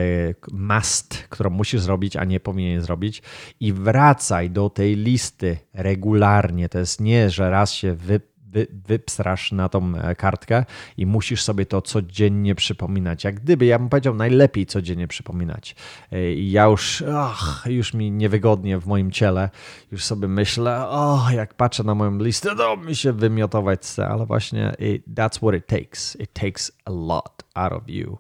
must, 0.52 1.18
którą 1.30 1.50
musisz 1.50 1.82
zrobić, 1.82 2.16
a 2.16 2.24
nie 2.24 2.40
powinien 2.40 2.82
zrobić 2.82 3.22
i 3.60 3.74
wracaj 3.74 4.50
do 4.50 4.70
tej 4.70 4.96
listy 4.96 5.58
regularnie. 5.74 6.70
To 6.70 6.80
jest 6.80 7.02
nie, 7.02 7.30
że 7.30 7.50
raz 7.50 7.74
się 7.74 7.94
wy 7.94 8.22
wy, 8.56 8.68
wypstrasz 8.88 9.52
na 9.52 9.70
tą 9.70 9.96
e, 9.96 10.16
kartkę 10.16 10.66
i 10.98 11.06
musisz 11.06 11.44
sobie 11.44 11.66
to 11.66 11.82
codziennie 11.82 12.56
przypominać. 12.56 13.24
Jak 13.24 13.40
gdyby, 13.40 13.66
ja 13.66 13.80
bym 13.80 13.90
powiedział, 13.90 14.16
najlepiej 14.16 14.66
codziennie 14.66 15.08
przypominać. 15.08 15.76
E, 16.12 16.34
I 16.34 16.52
ja 16.52 16.66
już, 16.66 17.04
ach, 17.14 17.64
już 17.70 17.94
mi 17.94 18.12
niewygodnie 18.12 18.80
w 18.80 18.88
moim 18.88 19.12
ciele, 19.12 19.50
już 19.92 20.04
sobie 20.04 20.28
myślę, 20.28 20.88
o, 20.90 21.28
jak 21.32 21.54
patrzę 21.54 21.84
na 21.84 21.96
moją 21.96 22.18
listę, 22.18 22.56
to 22.56 22.78
mi 22.78 22.96
się 22.96 23.14
wymiotować 23.14 23.80
chce, 23.80 24.08
ale 24.08 24.26
właśnie 24.26 24.76
it, 24.80 25.04
that's 25.08 25.38
what 25.38 25.56
it 25.56 25.68
takes. 25.68 26.16
It 26.16 26.34
takes 26.34 26.72
a 26.86 26.92
lot 26.92 27.44
out 27.54 27.74
of 27.74 27.84
you. 27.88 28.18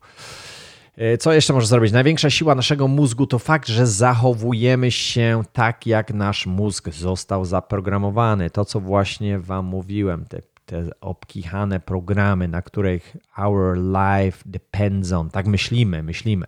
E, 0.98 1.18
co 1.18 1.34
jeszcze 1.34 1.54
może 1.54 1.68
zrobić? 1.68 1.92
Największa 1.92 2.30
siła 2.30 2.56
naszego 2.56 2.88
mózgu 2.88 3.28
to 3.28 3.40
fakt, 3.40 3.68
że 3.68 3.88
zachowujemy 3.88 4.92
się 4.92 5.44
tak, 5.54 5.88
jak 5.88 6.14
nasz 6.14 6.46
mózg 6.46 6.90
został 6.90 7.46
zaprogramowany. 7.46 8.50
To, 8.50 8.66
co 8.66 8.80
właśnie 8.80 9.40
Wam 9.40 9.66
mówiłem, 9.66 10.26
te 10.26 10.42
te 10.65 10.89
obkichane 11.01 11.80
programy, 11.80 12.47
na 12.47 12.62
których 12.62 13.17
our 13.38 13.78
life 13.78 14.43
depends 14.45 15.12
on. 15.12 15.30
Tak 15.30 15.47
myślimy, 15.47 16.04
myślimy. 16.04 16.45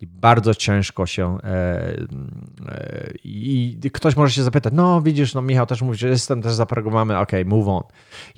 I 0.00 0.06
bardzo 0.06 0.54
ciężko 0.54 1.06
się. 1.06 1.38
E, 1.44 1.48
e, 2.68 3.10
I 3.24 3.78
ktoś 3.92 4.16
może 4.16 4.32
się 4.32 4.42
zapytać, 4.42 4.72
no 4.76 5.02
widzisz, 5.02 5.34
no 5.34 5.42
Michał 5.42 5.66
też 5.66 5.82
mówi, 5.82 5.98
że 5.98 6.08
jestem 6.08 6.42
też 6.42 6.52
zaprogramowany, 6.52 7.18
ok, 7.18 7.32
move 7.46 7.68
on. 7.68 7.82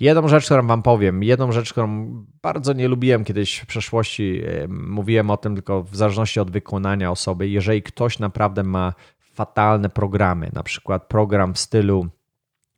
Jedną 0.00 0.28
rzecz, 0.28 0.44
którą 0.44 0.66
Wam 0.66 0.82
powiem, 0.82 1.22
jedną 1.22 1.52
rzecz, 1.52 1.72
którą 1.72 2.24
bardzo 2.42 2.72
nie 2.72 2.88
lubiłem 2.88 3.24
kiedyś 3.24 3.58
w 3.58 3.66
przeszłości, 3.66 4.42
e, 4.46 4.68
mówiłem 4.68 5.30
o 5.30 5.36
tym 5.36 5.54
tylko 5.54 5.82
w 5.82 5.96
zależności 5.96 6.40
od 6.40 6.50
wykonania 6.50 7.10
osoby. 7.10 7.48
Jeżeli 7.48 7.82
ktoś 7.82 8.18
naprawdę 8.18 8.62
ma 8.62 8.92
fatalne 9.34 9.88
programy, 9.88 10.50
na 10.52 10.62
przykład 10.62 11.08
program 11.08 11.54
w 11.54 11.58
stylu 11.58 12.08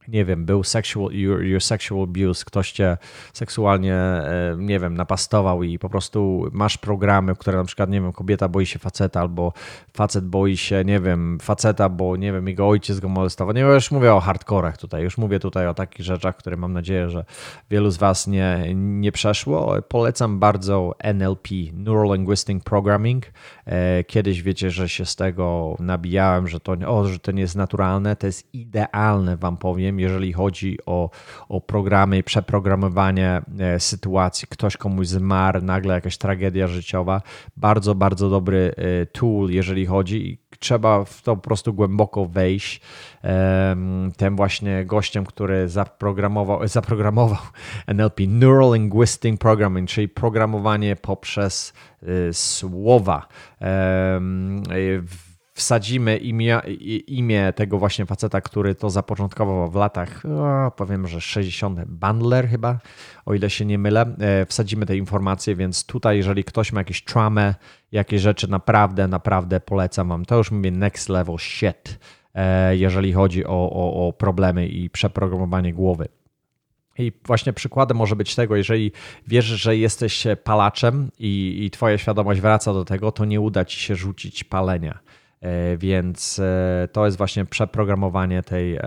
nie 0.09 0.25
wiem, 0.25 0.45
był 0.45 0.65
sexual, 0.65 1.13
your, 1.13 1.43
your 1.43 1.63
sexual 1.63 2.03
abuse, 2.03 2.45
ktoś 2.45 2.73
cię 2.73 2.97
seksualnie, 3.33 3.95
e, 3.95 4.57
nie 4.59 4.81
wiem, 4.81 4.95
napastował 4.95 5.63
i 5.63 5.79
po 5.79 5.89
prostu 5.89 6.49
masz 6.53 6.79
programy, 6.79 7.37
które 7.37 7.59
na 7.59 7.65
przykład, 7.65 7.91
nie 7.91 8.01
wiem, 8.01 8.13
kobieta 8.13 8.49
boi 8.49 8.67
się 8.67 8.79
faceta 8.79 9.21
albo 9.21 9.53
facet 9.93 10.27
boi 10.27 10.57
się, 10.57 10.85
nie 10.85 11.01
wiem, 11.01 11.39
faceta, 11.43 11.89
bo 11.89 12.17
nie 12.17 12.33
wiem, 12.33 12.49
jego 12.49 12.69
ojciec 12.69 13.01
go 13.01 13.09
molestował. 13.09 13.55
Nie, 13.55 13.61
już 13.61 13.91
mówię 13.91 14.15
o 14.15 14.21
hardkorach 14.21 14.77
tutaj, 14.77 15.03
już 15.03 15.19
mówię 15.19 15.41
tutaj 15.41 15.67
o 15.67 15.75
takich 15.75 16.07
rzeczach, 16.07 16.37
które 16.37 16.57
mam 16.57 16.73
nadzieję, 16.73 17.11
że 17.11 17.25
wielu 17.71 17.91
z 17.91 17.97
was 17.97 18.27
nie, 18.27 18.75
nie 18.75 19.13
przeszło. 19.13 19.75
Polecam 19.89 20.39
bardzo 20.39 20.95
NLP, 20.99 21.49
Neuro 21.73 22.15
Linguistic 22.15 22.65
Programming. 22.65 23.27
E, 23.67 24.05
kiedyś 24.05 24.43
wiecie, 24.43 24.71
że 24.71 24.89
się 24.89 25.07
z 25.07 25.17
tego 25.17 25.77
nabijałem, 25.81 26.49
że 26.49 26.61
to, 26.61 26.73
o, 26.87 27.05
że 27.05 27.19
to 27.19 27.33
nie 27.33 27.41
jest 27.41 27.57
naturalne, 27.57 28.17
to 28.17 28.27
jest 28.27 28.55
idealne, 28.55 29.37
wam 29.37 29.57
powiem 29.57 29.98
jeżeli 30.01 30.33
chodzi 30.33 30.79
o, 30.87 31.11
o 31.49 31.61
programy 31.61 32.23
przeprogramowanie 32.23 33.43
e, 33.59 33.81
sytuacji. 33.81 34.49
Ktoś 34.51 34.77
komuś 34.77 35.07
zmarł, 35.07 35.63
nagle 35.63 35.95
jakaś 35.95 36.19
tragedia 36.19 36.67
życiowa. 36.67 37.23
Bardzo, 37.57 37.95
bardzo 37.95 38.31
dobry 38.31 38.75
e, 38.77 39.07
tool, 39.07 39.51
jeżeli 39.51 39.87
chodzi 39.87 40.39
trzeba 40.59 41.05
w 41.05 41.23
to 41.23 41.37
po 41.37 41.43
prostu 41.43 41.75
głęboko 41.75 42.27
wejść. 42.27 42.81
Tym 44.17 44.37
właśnie 44.37 44.85
gościem, 44.85 45.25
który 45.25 45.69
zaprogramował, 45.69 46.69
zaprogramował 46.69 47.39
NLP, 47.87 48.27
Neural 48.29 48.73
Linguistic 48.75 49.41
Programming, 49.41 49.89
czyli 49.89 50.09
programowanie 50.09 50.97
poprzez 50.97 51.73
słowa. 52.33 53.29
Wsadzimy 55.59 56.17
imię, 56.17 56.61
imię 57.07 57.53
tego 57.53 57.79
właśnie 57.79 58.07
faceta, 58.07 58.41
który 58.41 58.75
to 58.75 58.91
zapoczątkował 58.91 59.71
w 59.71 59.75
latach, 59.75 60.23
o, 60.27 60.71
powiem, 60.71 61.07
że 61.07 61.21
60. 61.21 61.85
Bandler 61.85 62.49
chyba, 62.49 62.79
o 63.27 63.35
ile 63.35 63.51
się 63.51 63.65
nie 63.65 63.79
mylę. 63.79 64.15
E, 64.21 64.47
wsadzimy 64.47 64.87
te 64.87 64.97
informacje, 64.97 65.57
więc 65.57 65.87
tutaj, 65.87 66.17
jeżeli 66.17 66.45
ktoś 66.45 66.73
ma 66.73 66.81
jakieś 66.81 67.05
traumę, 67.05 67.55
jakieś 67.93 68.21
rzeczy, 68.21 68.51
naprawdę, 68.51 69.09
naprawdę 69.09 69.61
polecam 69.61 70.09
wam. 70.09 70.25
To 70.25 70.37
już 70.37 70.51
mówię 70.51 70.71
next 70.71 71.09
level 71.09 71.39
shit, 71.39 71.99
e, 72.35 72.77
jeżeli 72.77 73.13
chodzi 73.13 73.47
o, 73.47 73.71
o, 73.73 74.09
o 74.09 74.13
problemy 74.13 74.69
i 74.69 74.91
przeprogramowanie 74.91 75.73
głowy. 75.73 76.09
I 76.99 77.13
właśnie 77.25 77.53
przykładem 77.53 77.97
może 77.97 78.17
być 78.17 78.35
tego, 78.35 78.57
jeżeli 78.57 78.93
wiesz, 79.27 79.45
że 79.45 79.77
jesteś 79.77 80.27
palaczem 80.45 81.11
i, 81.19 81.65
i 81.65 81.71
Twoja 81.71 81.99
świadomość 81.99 82.41
wraca 82.41 82.73
do 82.73 82.85
tego, 82.85 83.13
to 83.13 83.25
nie 83.25 83.41
uda 83.41 83.65
Ci 83.65 83.81
się 83.81 83.97
rzucić 83.97 84.45
palenia. 84.45 84.99
E, 85.41 85.77
więc 85.77 86.41
to 86.93 87.05
jest 87.05 87.19
właśnie 87.19 87.45
przeprogramowanie 87.45 88.43
tej 88.43 88.79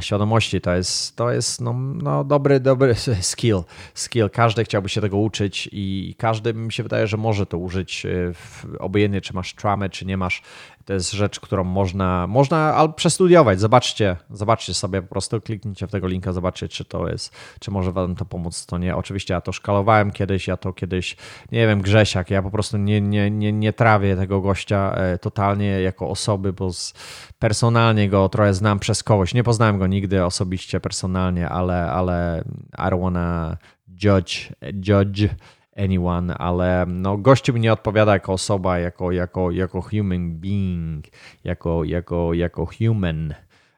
świadomości. 0.00 0.60
To 0.60 0.74
jest, 0.74 1.16
to 1.16 1.30
jest 1.30 1.60
no, 1.60 1.72
no, 1.72 2.24
dobry, 2.24 2.60
dobry 2.60 2.94
skill. 3.20 3.62
skill. 3.94 4.30
Każdy 4.30 4.64
chciałby 4.64 4.88
się 4.88 5.00
tego 5.00 5.16
uczyć 5.16 5.68
i 5.72 6.14
każdy 6.18 6.54
mi 6.54 6.72
się 6.72 6.82
wydaje, 6.82 7.06
że 7.06 7.16
może 7.16 7.46
to 7.46 7.58
użyć, 7.58 8.06
w, 8.34 8.64
obojętnie 8.78 9.20
czy 9.20 9.34
masz 9.34 9.54
traumę, 9.54 9.88
czy 9.88 10.06
nie 10.06 10.16
masz 10.16 10.42
to 10.86 10.92
jest 10.92 11.12
rzecz, 11.12 11.40
którą 11.40 11.64
można, 11.64 12.26
można 12.26 12.88
przestudiować. 12.88 13.60
Zobaczcie, 13.60 14.16
zobaczcie 14.30 14.74
sobie, 14.74 15.02
po 15.02 15.08
prostu 15.08 15.40
kliknijcie 15.40 15.86
w 15.86 15.90
tego 15.90 16.06
linka, 16.06 16.32
zobaczcie, 16.32 16.68
czy 16.68 16.84
to 16.84 17.08
jest, 17.08 17.36
czy 17.60 17.70
może 17.70 17.92
wam 17.92 18.14
to 18.14 18.24
pomóc, 18.24 18.66
to 18.66 18.78
nie. 18.78 18.96
Oczywiście 18.96 19.34
ja 19.34 19.40
to 19.40 19.52
szkalowałem 19.52 20.10
kiedyś, 20.10 20.48
ja 20.48 20.56
to 20.56 20.72
kiedyś, 20.72 21.16
nie 21.52 21.66
wiem, 21.66 21.82
Grzesiak, 21.82 22.30
ja 22.30 22.42
po 22.42 22.50
prostu 22.50 22.78
nie, 22.78 23.00
nie, 23.00 23.30
nie, 23.30 23.52
nie 23.52 23.72
trawię 23.72 24.16
tego 24.16 24.40
gościa 24.40 24.94
e, 24.94 25.18
totalnie 25.18 25.66
jako 25.80 26.08
osoby, 26.08 26.52
bo 26.52 26.72
z, 26.72 26.94
personalnie 27.38 28.08
go 28.08 28.28
trochę 28.28 28.54
znam 28.54 28.78
przez 28.78 29.02
kogoś. 29.02 29.34
Nie 29.34 29.44
poznałem 29.44 29.78
go 29.78 29.86
nigdy 29.86 30.24
osobiście, 30.24 30.80
personalnie, 30.80 31.48
ale, 31.48 31.90
ale 31.90 32.44
I 32.78 32.82
don't 32.82 33.00
wanna 33.00 33.56
judge, 34.02 34.52
judge 34.86 35.28
anyone, 35.76 36.38
ale 36.38 36.86
no, 36.88 37.16
gościu 37.16 37.54
mi 37.54 37.60
nie 37.60 37.72
odpowiada 37.72 38.12
jako 38.12 38.32
osoba, 38.32 38.78
jako, 38.78 39.12
jako, 39.12 39.50
jako 39.50 39.80
human 39.82 40.32
being, 40.32 41.04
jako, 41.44 41.84
jako, 41.84 42.34
jako 42.34 42.66
human. 42.78 43.34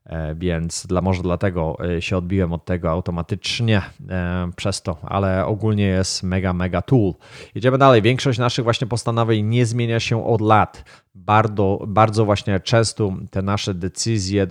E, 0.08 0.34
więc 0.34 0.87
dla, 0.87 1.00
może 1.00 1.22
dlatego 1.22 1.76
e, 1.96 2.02
się 2.02 2.16
odbiłem 2.16 2.52
od 2.52 2.64
tego 2.64 2.90
automatycznie 2.90 3.82
e, 4.08 4.50
przez 4.56 4.82
to, 4.82 4.96
ale 5.02 5.46
ogólnie 5.46 5.84
jest 5.84 6.22
mega, 6.22 6.52
mega 6.52 6.82
tool. 6.82 7.12
Jedziemy 7.54 7.78
dalej. 7.78 8.02
Większość 8.02 8.38
naszych 8.38 8.64
właśnie 8.64 8.87
postanowień 8.87 9.46
nie 9.46 9.66
zmienia 9.66 10.00
się 10.00 10.26
od 10.26 10.40
lat. 10.40 10.84
Bardzo, 11.14 11.84
bardzo 11.87 12.24
właśnie 12.24 12.61
często 12.61 13.12
te 13.30 13.42
nasze 13.42 13.74
decyzje 13.74 14.46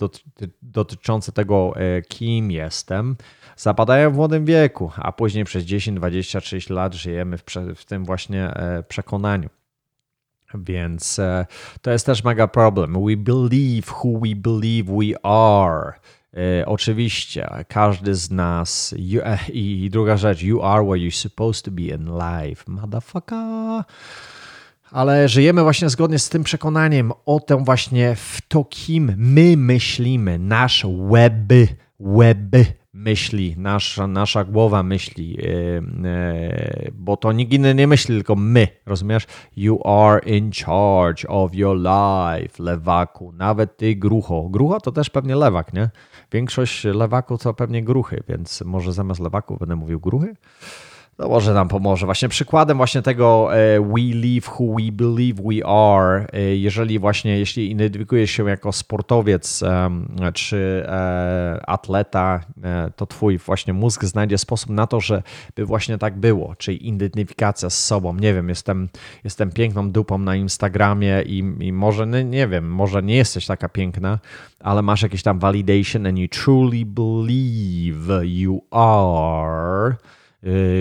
dotyczące 0.61 1.31
tego, 1.31 1.73
kim 2.07 2.51
jestem, 2.51 3.15
zapadają 3.57 4.11
w 4.11 4.15
młodym 4.15 4.45
wieku, 4.45 4.91
a 4.95 5.11
później 5.11 5.45
przez 5.45 5.63
10, 5.63 5.97
20, 5.97 6.41
30 6.41 6.73
lat 6.73 6.93
żyjemy 6.93 7.37
w, 7.37 7.43
w 7.75 7.85
tym 7.85 8.05
właśnie 8.05 8.43
e, 8.43 8.83
przekonaniu. 8.83 9.49
Więc 10.53 11.19
e, 11.19 11.45
to 11.81 11.91
jest 11.91 12.05
też 12.05 12.23
mega 12.23 12.47
problem. 12.47 12.93
We 12.93 13.17
believe 13.17 13.93
who 14.03 14.19
we 14.19 14.35
believe 14.35 14.97
we 14.97 15.25
are. 15.25 15.93
E, 16.33 16.65
oczywiście, 16.65 17.49
każdy 17.67 18.15
z 18.15 18.31
nas. 18.31 18.95
You, 18.97 19.21
I 19.53 19.89
druga 19.91 20.17
rzecz, 20.17 20.41
you 20.41 20.63
are 20.63 20.83
where 20.83 20.99
you're 20.99 21.21
supposed 21.21 21.65
to 21.65 21.71
be 21.71 21.81
in 21.81 22.05
life. 22.05 22.63
Motherfucker. 22.67 23.83
Ale 24.91 25.29
żyjemy 25.29 25.63
właśnie 25.63 25.89
zgodnie 25.89 26.19
z 26.19 26.29
tym 26.29 26.43
przekonaniem 26.43 27.11
o 27.25 27.39
tym 27.39 27.63
właśnie 27.63 28.15
w 28.15 28.41
to, 28.47 28.63
kim 28.63 29.13
my 29.17 29.57
myślimy. 29.57 30.39
Nasz 30.39 30.85
web, 31.09 31.33
web 31.99 32.55
myśli, 32.97 33.55
nasza, 33.57 34.07
nasza 34.07 34.43
głowa 34.43 34.83
myśli, 34.83 35.37
e, 35.41 35.47
e, 36.07 36.91
bo 36.93 37.17
to 37.17 37.31
nikt 37.31 37.53
inny 37.53 37.75
nie 37.75 37.87
myśli, 37.87 38.15
tylko 38.15 38.35
my, 38.35 38.67
rozumiesz? 38.85 39.27
You 39.55 39.87
are 39.87 40.19
in 40.19 40.51
charge 40.51 41.27
of 41.27 41.55
your 41.55 41.77
life, 41.77 42.63
lewaku, 42.63 43.31
nawet 43.31 43.77
ty 43.77 43.95
grucho. 43.95 44.49
Grucho 44.49 44.79
to 44.79 44.91
też 44.91 45.09
pewnie 45.09 45.35
lewak, 45.35 45.73
nie? 45.73 45.89
Większość 46.31 46.83
lewaków 46.83 47.41
to 47.41 47.53
pewnie 47.53 47.83
gruchy, 47.83 48.23
więc 48.29 48.61
może 48.61 48.93
zamiast 48.93 49.19
lewaków 49.19 49.59
będę 49.59 49.75
mówił 49.75 49.99
gruchy? 49.99 50.35
No 51.19 51.27
może 51.27 51.53
nam 51.53 51.67
pomoże. 51.67 52.05
Właśnie 52.05 52.29
przykładem 52.29 52.77
właśnie 52.77 53.01
tego 53.01 53.55
e, 53.55 53.79
we 53.81 54.01
live 54.01 54.49
who 54.59 54.75
we 54.75 54.91
believe 54.91 55.43
we 55.43 55.67
are, 55.67 56.27
e, 56.33 56.55
jeżeli 56.55 56.99
właśnie, 56.99 57.39
jeśli 57.39 57.71
identyfikujesz 57.71 58.31
się 58.31 58.49
jako 58.49 58.71
sportowiec 58.71 59.63
czy 60.33 60.85
e, 60.87 61.61
atleta, 61.67 62.39
to 62.95 63.05
twój 63.05 63.37
właśnie 63.37 63.73
mózg 63.73 64.03
znajdzie 64.03 64.37
sposób 64.37 64.69
na 64.69 64.87
to, 64.87 64.99
żeby 64.99 65.23
właśnie 65.65 65.97
tak 65.97 66.17
było, 66.19 66.55
czyli 66.57 66.87
identyfikacja 66.87 67.69
z 67.69 67.83
sobą. 67.83 68.15
Nie 68.15 68.33
wiem, 68.33 68.49
jestem, 68.49 68.89
jestem 69.23 69.51
piękną 69.51 69.91
dupą 69.91 70.17
na 70.17 70.35
Instagramie 70.35 71.21
i, 71.25 71.37
i 71.59 71.73
może, 71.73 72.05
no 72.05 72.21
nie 72.21 72.47
wiem, 72.47 72.71
może 72.71 73.03
nie 73.03 73.15
jesteś 73.15 73.45
taka 73.45 73.69
piękna, 73.69 74.19
ale 74.59 74.81
masz 74.81 75.01
jakieś 75.01 75.23
tam 75.23 75.39
validation 75.39 76.05
and 76.05 76.17
you 76.17 76.27
truly 76.27 76.85
believe 76.85 78.25
you 78.25 78.61
are 78.71 79.95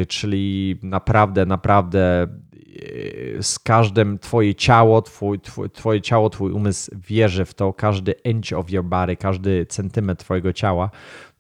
czyli 0.09 0.79
naprawdę, 0.83 1.47
naprawdę 1.47 2.27
y, 2.65 3.39
z 3.41 3.59
każdym 3.59 4.19
twoje 4.19 4.55
ciało, 4.55 5.03
twój, 5.03 5.41
twój, 5.41 5.71
twoje 5.71 6.01
ciało, 6.01 6.31
twój 6.31 6.53
umysł 6.53 6.91
wierzy 7.09 7.45
w 7.45 7.55
to, 7.55 7.73
każdy 7.73 8.13
inch 8.13 8.53
of 8.59 8.71
your 8.71 8.85
body, 8.85 9.17
każdy 9.17 9.67
centymetr 9.67 10.25
twojego 10.25 10.53
ciała 10.53 10.91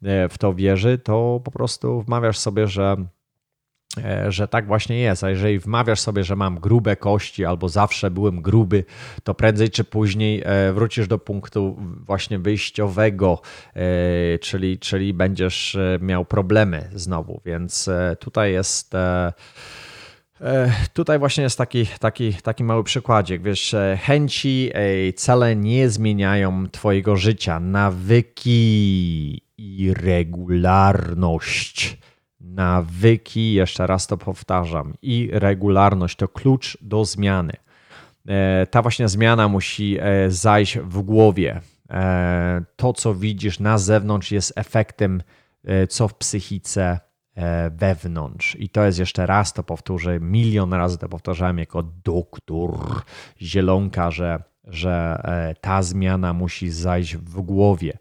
y, 0.02 0.06
w 0.28 0.38
to 0.38 0.54
wierzy, 0.54 0.98
to 0.98 1.40
po 1.44 1.50
prostu 1.50 2.02
wmawiasz 2.02 2.38
sobie, 2.38 2.66
że 2.66 2.96
że 4.28 4.48
tak 4.48 4.66
właśnie 4.66 4.98
jest. 4.98 5.24
A 5.24 5.30
jeżeli 5.30 5.58
wmawiasz 5.58 6.00
sobie, 6.00 6.24
że 6.24 6.36
mam 6.36 6.60
grube 6.60 6.96
kości 6.96 7.44
albo 7.44 7.68
zawsze 7.68 8.10
byłem 8.10 8.42
gruby, 8.42 8.84
to 9.24 9.34
prędzej 9.34 9.70
czy 9.70 9.84
później 9.84 10.42
e, 10.44 10.72
wrócisz 10.72 11.08
do 11.08 11.18
punktu 11.18 11.76
właśnie 12.06 12.38
wyjściowego, 12.38 13.40
e, 13.74 14.38
czyli, 14.38 14.78
czyli 14.78 15.14
będziesz 15.14 15.76
miał 16.00 16.24
problemy 16.24 16.90
znowu. 16.94 17.40
Więc 17.44 17.90
tutaj 18.20 18.52
jest. 18.52 18.92
Tutaj 20.92 21.18
właśnie 21.18 21.44
jest 21.44 21.58
taki, 21.58 21.86
taki, 22.00 22.34
taki 22.34 22.64
mały 22.64 22.84
przykładzik. 22.84 23.42
Wiesz, 23.42 23.74
chęci, 24.02 24.70
cele 25.16 25.56
nie 25.56 25.90
zmieniają 25.90 26.70
Twojego 26.70 27.16
życia. 27.16 27.60
Nawyki 27.60 29.42
i 29.58 29.94
regularność 29.94 31.98
nawyki, 32.54 33.52
jeszcze 33.52 33.86
raz 33.86 34.06
to 34.06 34.16
powtarzam, 34.16 34.94
i 35.02 35.30
regularność 35.32 36.16
to 36.16 36.28
klucz 36.28 36.78
do 36.80 37.04
zmiany. 37.04 37.52
E, 38.28 38.66
ta 38.66 38.82
właśnie 38.82 39.08
zmiana 39.08 39.48
musi 39.48 39.98
e, 40.00 40.30
zajść 40.30 40.78
w 40.78 41.02
głowie. 41.02 41.60
E, 41.90 42.62
to, 42.76 42.92
co 42.92 43.14
widzisz 43.14 43.60
na 43.60 43.78
zewnątrz, 43.78 44.32
jest 44.32 44.52
efektem, 44.56 45.22
co 45.88 46.08
w 46.08 46.14
psychice 46.14 47.00
wewnątrz. 47.70 48.56
I 48.58 48.68
to 48.68 48.84
jest 48.84 48.98
jeszcze 48.98 49.26
raz, 49.26 49.52
to 49.52 49.62
powtórzę, 49.62 50.20
milion 50.20 50.72
razy 50.72 50.98
to 50.98 51.08
powtarzałem 51.08 51.58
jako 51.58 51.82
doktor 52.04 52.78
Zielonka, 53.42 54.10
że, 54.10 54.42
że 54.64 55.22
ta 55.60 55.82
zmiana 55.82 56.32
musi 56.32 56.70
zajść 56.70 57.16
w 57.16 57.40
głowie 57.40 57.98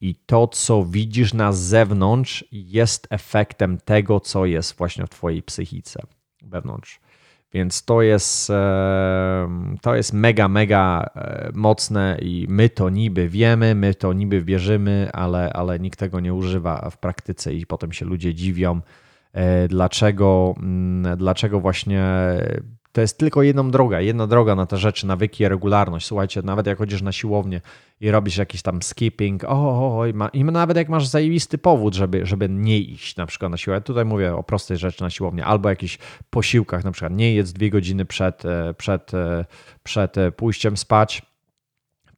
i 0.00 0.14
to, 0.26 0.48
co 0.48 0.84
widzisz 0.84 1.34
na 1.34 1.52
zewnątrz, 1.52 2.44
jest 2.52 3.06
efektem 3.10 3.78
tego, 3.84 4.20
co 4.20 4.46
jest 4.46 4.76
właśnie 4.76 5.06
w 5.06 5.10
Twojej 5.10 5.42
psychice 5.42 6.02
wewnątrz. 6.42 7.00
Więc 7.54 7.84
to 7.84 8.02
jest, 8.02 8.52
to 9.82 9.94
jest 9.94 10.12
mega, 10.12 10.48
mega 10.48 11.10
e, 11.16 11.50
mocne 11.54 12.18
i 12.22 12.46
my 12.48 12.68
to 12.68 12.90
niby 12.90 13.28
wiemy, 13.28 13.74
my 13.74 13.94
to 13.94 14.12
niby 14.12 14.42
wierzymy, 14.42 15.08
ale, 15.12 15.52
ale 15.52 15.78
nikt 15.78 15.98
tego 15.98 16.20
nie 16.20 16.34
używa 16.34 16.90
w 16.90 16.98
praktyce 16.98 17.54
i 17.54 17.66
potem 17.66 17.92
się 17.92 18.06
ludzie 18.06 18.34
dziwią, 18.34 18.80
e, 19.32 19.68
dlaczego, 19.68 20.54
mm, 20.58 21.18
dlaczego 21.18 21.60
właśnie 21.60 22.04
To 22.94 23.00
jest 23.00 23.18
tylko 23.18 23.42
jedną 23.42 23.70
droga, 23.70 24.00
jedna 24.00 24.26
droga 24.26 24.54
na 24.54 24.66
te 24.66 24.76
rzeczy, 24.76 25.06
nawyki, 25.06 25.48
regularność. 25.48 26.06
Słuchajcie, 26.06 26.42
nawet 26.42 26.66
jak 26.66 26.78
chodzisz 26.78 27.02
na 27.02 27.12
siłownię 27.12 27.60
i 28.00 28.10
robisz 28.10 28.36
jakiś 28.36 28.62
tam 28.62 28.82
skipping, 28.82 29.44
o, 29.44 30.04
ma, 30.14 30.28
i 30.28 30.44
nawet 30.44 30.76
jak 30.76 30.88
masz 30.88 31.06
zajebisty 31.06 31.58
powód, 31.58 31.94
żeby, 31.94 32.26
żeby 32.26 32.48
nie 32.48 32.78
iść 32.78 33.16
na 33.16 33.26
przykład 33.26 33.50
na 33.50 33.56
siłę, 33.56 33.80
tutaj 33.80 34.04
mówię 34.04 34.36
o 34.36 34.42
prostej 34.42 34.76
rzeczy 34.76 35.02
na 35.02 35.10
siłownię, 35.10 35.44
albo 35.44 35.68
jakichś 35.68 35.98
posiłkach, 36.30 36.84
na 36.84 36.92
przykład 36.92 37.12
nie 37.12 37.34
jedz 37.34 37.52
dwie 37.52 37.70
godziny 37.70 38.04
przed, 38.04 38.44
e, 38.44 38.74
przed, 38.74 39.14
e, 39.14 39.44
przed 39.82 40.16
pójściem 40.36 40.76
spać, 40.76 41.22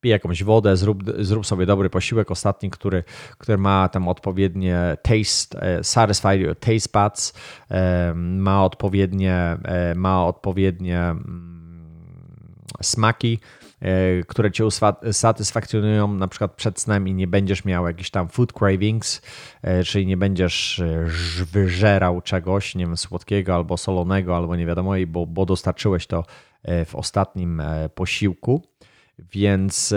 jakąś 0.09 0.45
wodę, 0.45 0.77
zrób, 0.77 1.03
zrób 1.19 1.47
sobie 1.47 1.67
dobry 1.67 1.91
posiłek 1.91 2.31
ostatni, 2.31 2.71
który, 2.71 3.05
który 3.39 3.59
ma 3.59 3.89
tam 3.89 4.09
odpowiednie 4.09 4.97
taste, 5.03 5.63
e, 5.63 5.85
satisfy 5.85 6.39
your 6.39 6.57
taste 6.57 7.01
buds, 7.01 7.35
e, 7.71 8.13
ma 8.15 8.65
odpowiednie, 8.65 9.35
e, 9.65 9.95
ma 9.95 10.27
odpowiednie 10.27 11.01
mm, 11.01 11.57
smaki, 12.83 13.39
które 14.27 14.51
cię 14.53 14.69
satysfakcjonują 15.13 16.15
na 16.15 16.29
przykład 16.29 16.55
przed 16.55 16.81
snem 16.81 17.09
i 17.09 17.15
nie 17.15 17.27
będziesz 17.27 17.65
miał 17.65 17.87
jakichś 17.87 18.11
tam 18.11 18.29
food 18.29 18.53
cravings, 18.53 19.23
czyli 19.87 20.07
nie 20.07 20.17
będziesz 20.17 20.83
wyżerał 21.53 22.21
czegoś, 22.21 22.75
nie 22.75 22.87
wiem, 22.87 22.97
słodkiego 22.97 23.55
albo 23.55 23.77
solonego, 23.77 24.37
albo 24.37 24.57
nie 24.57 24.67
wiadomo, 24.67 24.93
bo, 25.07 25.27
bo 25.27 25.47
dostarczyłeś 25.47 26.07
to 26.07 26.25
w 26.87 26.95
ostatnim 26.95 27.63
posiłku. 27.95 28.63
Więc 29.19 29.95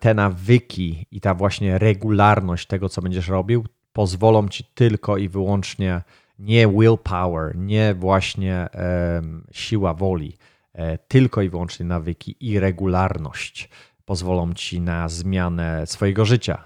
te 0.00 0.14
nawyki 0.14 1.06
i 1.10 1.20
ta 1.20 1.34
właśnie 1.34 1.78
regularność 1.78 2.66
tego, 2.66 2.88
co 2.88 3.02
będziesz 3.02 3.28
robił, 3.28 3.66
pozwolą 3.92 4.48
ci 4.48 4.64
tylko 4.64 5.16
i 5.16 5.28
wyłącznie 5.28 6.02
nie 6.38 6.68
willpower, 6.68 7.56
nie 7.56 7.94
właśnie 7.94 8.68
siła 9.52 9.94
woli, 9.94 10.36
e, 10.72 10.98
tylko 10.98 11.42
i 11.42 11.48
wyłącznie 11.48 11.86
nawyki 11.86 12.36
i 12.40 12.58
regularność 12.58 13.68
pozwolą 14.04 14.54
ci 14.54 14.80
na 14.80 15.08
zmianę 15.08 15.86
swojego 15.86 16.24
życia. 16.24 16.64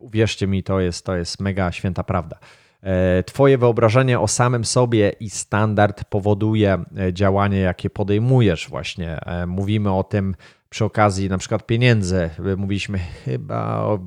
Uwierzcie 0.00 0.46
mi, 0.46 0.62
to 0.62 0.80
jest, 0.80 1.06
to 1.06 1.16
jest 1.16 1.40
mega 1.40 1.72
święta 1.72 2.04
prawda. 2.04 2.38
E, 2.82 3.22
twoje 3.22 3.58
wyobrażenie 3.58 4.20
o 4.20 4.28
samym 4.28 4.64
sobie 4.64 5.12
i 5.20 5.30
standard 5.30 6.04
powoduje 6.04 6.84
e, 6.98 7.12
działanie, 7.12 7.58
jakie 7.58 7.90
podejmujesz. 7.90 8.68
Właśnie 8.68 9.20
e, 9.20 9.46
mówimy 9.46 9.92
o 9.92 10.04
tym 10.04 10.34
przy 10.70 10.84
okazji 10.84 11.28
na 11.28 11.38
przykład 11.38 11.66
pieniędzy. 11.66 12.30
Mówiliśmy 12.56 12.98
chyba 12.98 13.78
o 13.78 13.98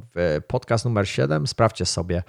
podcast 0.48 0.86
numer 0.86 1.08
7, 1.08 1.48
sprawdźcie 1.48 1.86
sobie. 1.86 2.24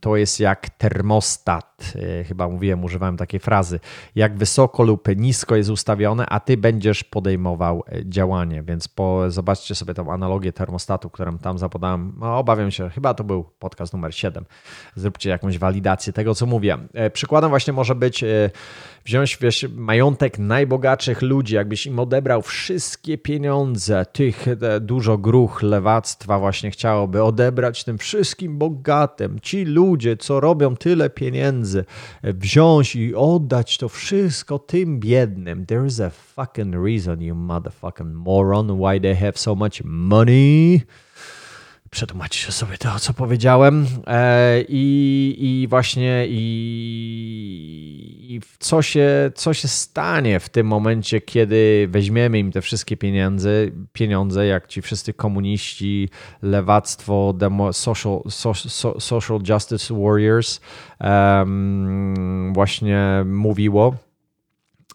To 0.00 0.16
jest 0.16 0.40
jak 0.40 0.70
termostat, 0.70 1.92
e, 2.20 2.24
chyba 2.24 2.48
mówiłem, 2.48 2.84
używałem 2.84 3.16
takiej 3.16 3.40
frazy. 3.40 3.80
Jak 4.14 4.38
wysoko 4.38 4.82
lub 4.82 5.08
nisko 5.16 5.56
jest 5.56 5.70
ustawione, 5.70 6.26
a 6.26 6.40
ty 6.40 6.56
będziesz 6.56 7.04
podejmował 7.04 7.84
e, 7.88 8.08
działanie. 8.08 8.62
Więc 8.62 8.88
po, 8.88 9.30
zobaczcie 9.30 9.74
sobie 9.74 9.94
tą 9.94 10.12
analogię 10.12 10.52
termostatu, 10.52 11.10
którą 11.10 11.38
tam 11.38 11.58
zapodałem. 11.58 12.12
No, 12.20 12.38
obawiam 12.38 12.70
się, 12.70 12.90
chyba 12.90 13.14
to 13.14 13.24
był 13.24 13.44
podcast 13.58 13.92
numer 13.92 14.14
7. 14.14 14.44
Zróbcie 14.94 15.30
jakąś 15.30 15.58
walidację 15.58 16.12
tego, 16.12 16.34
co 16.34 16.46
mówię. 16.46 16.78
E, 16.94 17.10
przykładem 17.10 17.50
właśnie 17.50 17.72
może 17.72 17.94
być 17.94 18.24
wziąć 19.04 19.38
wiesz, 19.40 19.66
majątek 19.76 20.38
najbogatszych 20.38 21.22
ludzi, 21.22 21.54
jakbyś 21.54 21.86
im 21.86 21.98
odebrał 21.98 22.42
wszystkie 22.42 23.18
pieniądze, 23.18 24.06
tych 24.12 24.46
dużo 24.80 25.18
gruch 25.18 25.62
lewactwa 25.62 26.38
właśnie 26.38 26.70
chciałoby 26.70 27.22
odebrać 27.22 27.84
tym 27.84 27.98
wszystkim 27.98 28.58
bogatym. 28.58 29.40
Ci 29.40 29.64
ludzie, 29.64 30.16
co 30.16 30.40
robią 30.40 30.76
tyle 30.76 31.10
pieniędzy, 31.10 31.84
wziąć 32.22 32.96
i 32.96 33.14
oddać 33.14 33.78
to 33.78 33.88
wszystko 33.88 34.58
tym 34.58 35.00
biednym. 35.00 35.66
There's 35.66 36.04
a 36.04 36.10
fucking 36.10 36.74
reason, 36.74 37.22
you 37.22 37.34
motherfucking 37.34 38.14
moron, 38.14 38.78
why 38.78 39.00
they 39.00 39.14
have 39.14 39.32
so 39.34 39.54
much 39.54 39.82
money 39.84 40.80
przetłumaczyć 41.94 42.54
sobie 42.54 42.78
to, 42.78 42.98
co 42.98 43.14
powiedziałem. 43.14 43.86
E, 44.06 44.60
I, 44.68 45.36
i 45.38 45.68
właśnie 45.68 46.26
i, 46.28 46.40
i 48.28 48.40
co, 48.58 48.82
się, 48.82 49.30
co 49.34 49.54
się 49.54 49.68
stanie 49.68 50.40
w 50.40 50.48
tym 50.48 50.66
momencie, 50.66 51.20
kiedy 51.20 51.88
weźmiemy 51.90 52.38
im 52.38 52.52
te 52.52 52.60
wszystkie 52.60 52.96
pieniądze, 52.96 53.50
pieniądze 53.92 54.46
jak 54.46 54.66
ci 54.66 54.82
wszyscy 54.82 55.14
komuniści, 55.14 56.08
lewactwo, 56.42 57.32
demo, 57.32 57.72
social, 57.72 58.20
so, 58.28 59.00
social 59.00 59.40
justice 59.48 59.94
warriors 59.94 60.60
um, 61.00 62.52
właśnie 62.54 63.24
mówiło, 63.26 63.94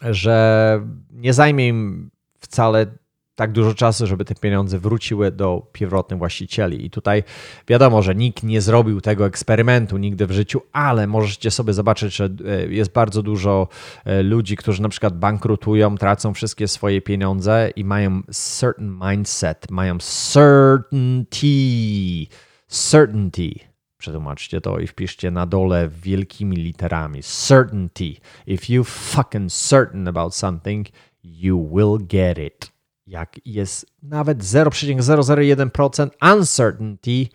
że 0.02 0.82
nie 1.12 1.34
zajmie 1.34 1.68
im 1.68 2.10
wcale 2.40 2.86
tak 3.40 3.52
dużo 3.52 3.74
czasu, 3.74 4.08
żeby 4.08 4.26
te 4.26 4.36
pieniądze 4.36 4.80
wróciły 4.80 5.32
do 5.32 5.68
pierwotnych 5.72 6.20
właścicieli. 6.20 6.86
I 6.86 6.90
tutaj 6.90 7.24
wiadomo, 7.68 8.02
że 8.02 8.16
nikt 8.16 8.44
nie 8.44 8.62
zrobił 8.62 9.02
tego 9.02 9.26
eksperymentu 9.26 9.98
nigdy 9.98 10.28
w 10.28 10.32
życiu, 10.32 10.62
ale 10.74 11.08
możecie 11.08 11.52
sobie 11.52 11.74
zobaczyć, 11.74 12.16
że 12.16 12.30
e, 12.46 12.68
jest 12.68 12.92
bardzo 12.92 13.24
dużo 13.24 13.68
e, 14.06 14.24
ludzi, 14.24 14.56
którzy 14.56 14.82
na 14.82 14.90
przykład 14.90 15.20
bankrutują, 15.20 15.98
tracą 15.98 16.34
wszystkie 16.34 16.68
swoje 16.68 17.02
pieniądze 17.02 17.70
i 17.76 17.84
mają 17.84 18.22
certain 18.32 19.00
mindset, 19.10 19.72
mają 19.72 19.98
certainty, 20.00 21.48
certainty. 22.68 23.50
Przetłumaczcie 23.98 24.62
to 24.62 24.80
i 24.80 24.88
wpiszcie 24.88 25.32
na 25.32 25.46
dole 25.46 25.90
wielkimi 25.90 26.56
literami. 26.58 27.24
Certainty. 27.24 28.16
If 28.48 28.74
you 28.74 28.84
fucking 28.84 29.52
certain 29.52 30.08
about 30.08 30.36
something, 30.36 30.88
you 31.24 31.70
will 31.72 31.98
get 32.08 32.38
it 32.38 32.79
jak 33.10 33.36
jest 33.46 33.86
nawet 34.04 34.44
0,001% 34.44 36.10
uncertainty, 36.36 37.28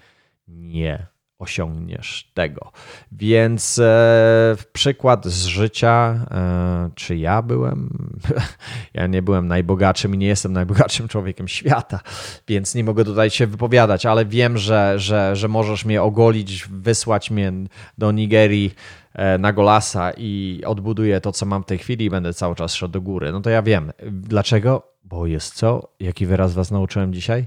nie 0.49 1.07
osiągniesz 1.39 2.31
tego. 2.35 2.73
Więc 3.13 3.79
e, 3.79 4.57
przykład 4.73 5.27
z 5.27 5.45
życia, 5.45 6.27
e, 6.31 6.91
czy 6.95 7.17
ja 7.17 7.43
byłem? 7.43 8.09
ja 8.95 9.07
nie 9.07 9.23
byłem 9.23 9.49
najbogatszym 9.49 10.15
i 10.15 10.19
nie 10.19 10.27
jestem 10.27 10.53
najbogatszym 10.53 11.09
człowiekiem 11.09 11.49
świata, 11.49 12.01
więc 12.49 12.75
nie 12.75 12.85
mogę 12.85 13.05
tutaj 13.05 13.31
się 13.31 13.47
wypowiadać, 13.47 14.07
ale 14.07 14.27
wiem, 14.27 14.59
że, 14.59 14.99
że, 14.99 15.37
że 15.37 15.49
możesz 15.49 15.85
mnie 15.85 16.03
ogolić, 16.03 16.69
wysłać 16.69 17.31
mnie 17.31 17.53
do 17.99 18.13
Nigerii 18.13 18.75
e, 19.13 19.39
na 19.39 19.53
Golasa 19.53 20.13
i 20.17 20.63
odbuduję 20.67 21.21
to, 21.21 21.33
co 21.33 21.47
mam 21.47 21.63
w 21.63 21.67
tej 21.67 21.79
chwili 21.79 22.05
i 22.05 22.11
będę 22.11 22.35
cały 22.35 22.55
czas 22.55 22.75
szedł 22.75 22.93
do 22.93 23.01
góry. 23.01 23.33
No 23.33 23.41
to 23.41 23.51
ja 23.51 23.63
wiem. 23.63 23.93
Dlaczego? 24.11 24.94
Bo 25.05 25.27
jest 25.27 25.55
co? 25.55 25.89
Jaki 26.01 26.27
wyraz 26.27 26.55
was 26.55 26.71
nauczyłem 26.71 27.13
dzisiaj? 27.13 27.47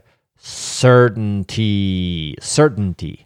Certainty. 0.79 1.61
Certainty. 2.41 3.17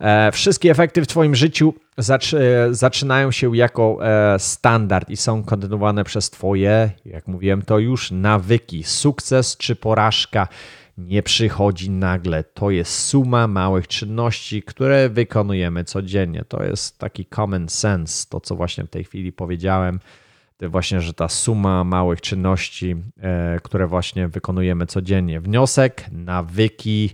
E, 0.00 0.32
wszystkie 0.32 0.70
efekty 0.70 1.02
w 1.02 1.06
Twoim 1.06 1.34
życiu 1.34 1.74
e, 1.98 2.74
zaczynają 2.74 3.30
się 3.30 3.56
jako 3.56 3.98
e, 4.02 4.38
standard 4.38 5.10
i 5.10 5.16
są 5.16 5.44
kontynuowane 5.44 6.04
przez 6.04 6.30
Twoje, 6.30 6.90
jak 7.04 7.26
mówiłem, 7.26 7.62
to 7.62 7.78
już 7.78 8.10
nawyki. 8.10 8.84
Sukces 8.84 9.56
czy 9.56 9.76
porażka 9.76 10.48
nie 10.98 11.22
przychodzi 11.22 11.90
nagle. 11.90 12.44
To 12.44 12.70
jest 12.70 12.98
suma 12.98 13.48
małych 13.48 13.88
czynności, 13.88 14.62
które 14.62 15.08
wykonujemy 15.08 15.84
codziennie. 15.84 16.44
To 16.48 16.64
jest 16.64 16.98
taki 16.98 17.26
common 17.26 17.68
sense, 17.68 18.26
to 18.28 18.40
co 18.40 18.56
właśnie 18.56 18.84
w 18.84 18.90
tej 18.90 19.04
chwili 19.04 19.32
powiedziałem 19.32 20.00
właśnie, 20.68 21.00
że 21.00 21.14
ta 21.14 21.28
suma 21.28 21.84
małych 21.84 22.20
czynności, 22.20 22.96
e, 23.20 23.60
które 23.62 23.86
właśnie 23.86 24.28
wykonujemy 24.28 24.86
codziennie. 24.86 25.40
Wniosek, 25.40 26.06
nawyki, 26.12 27.10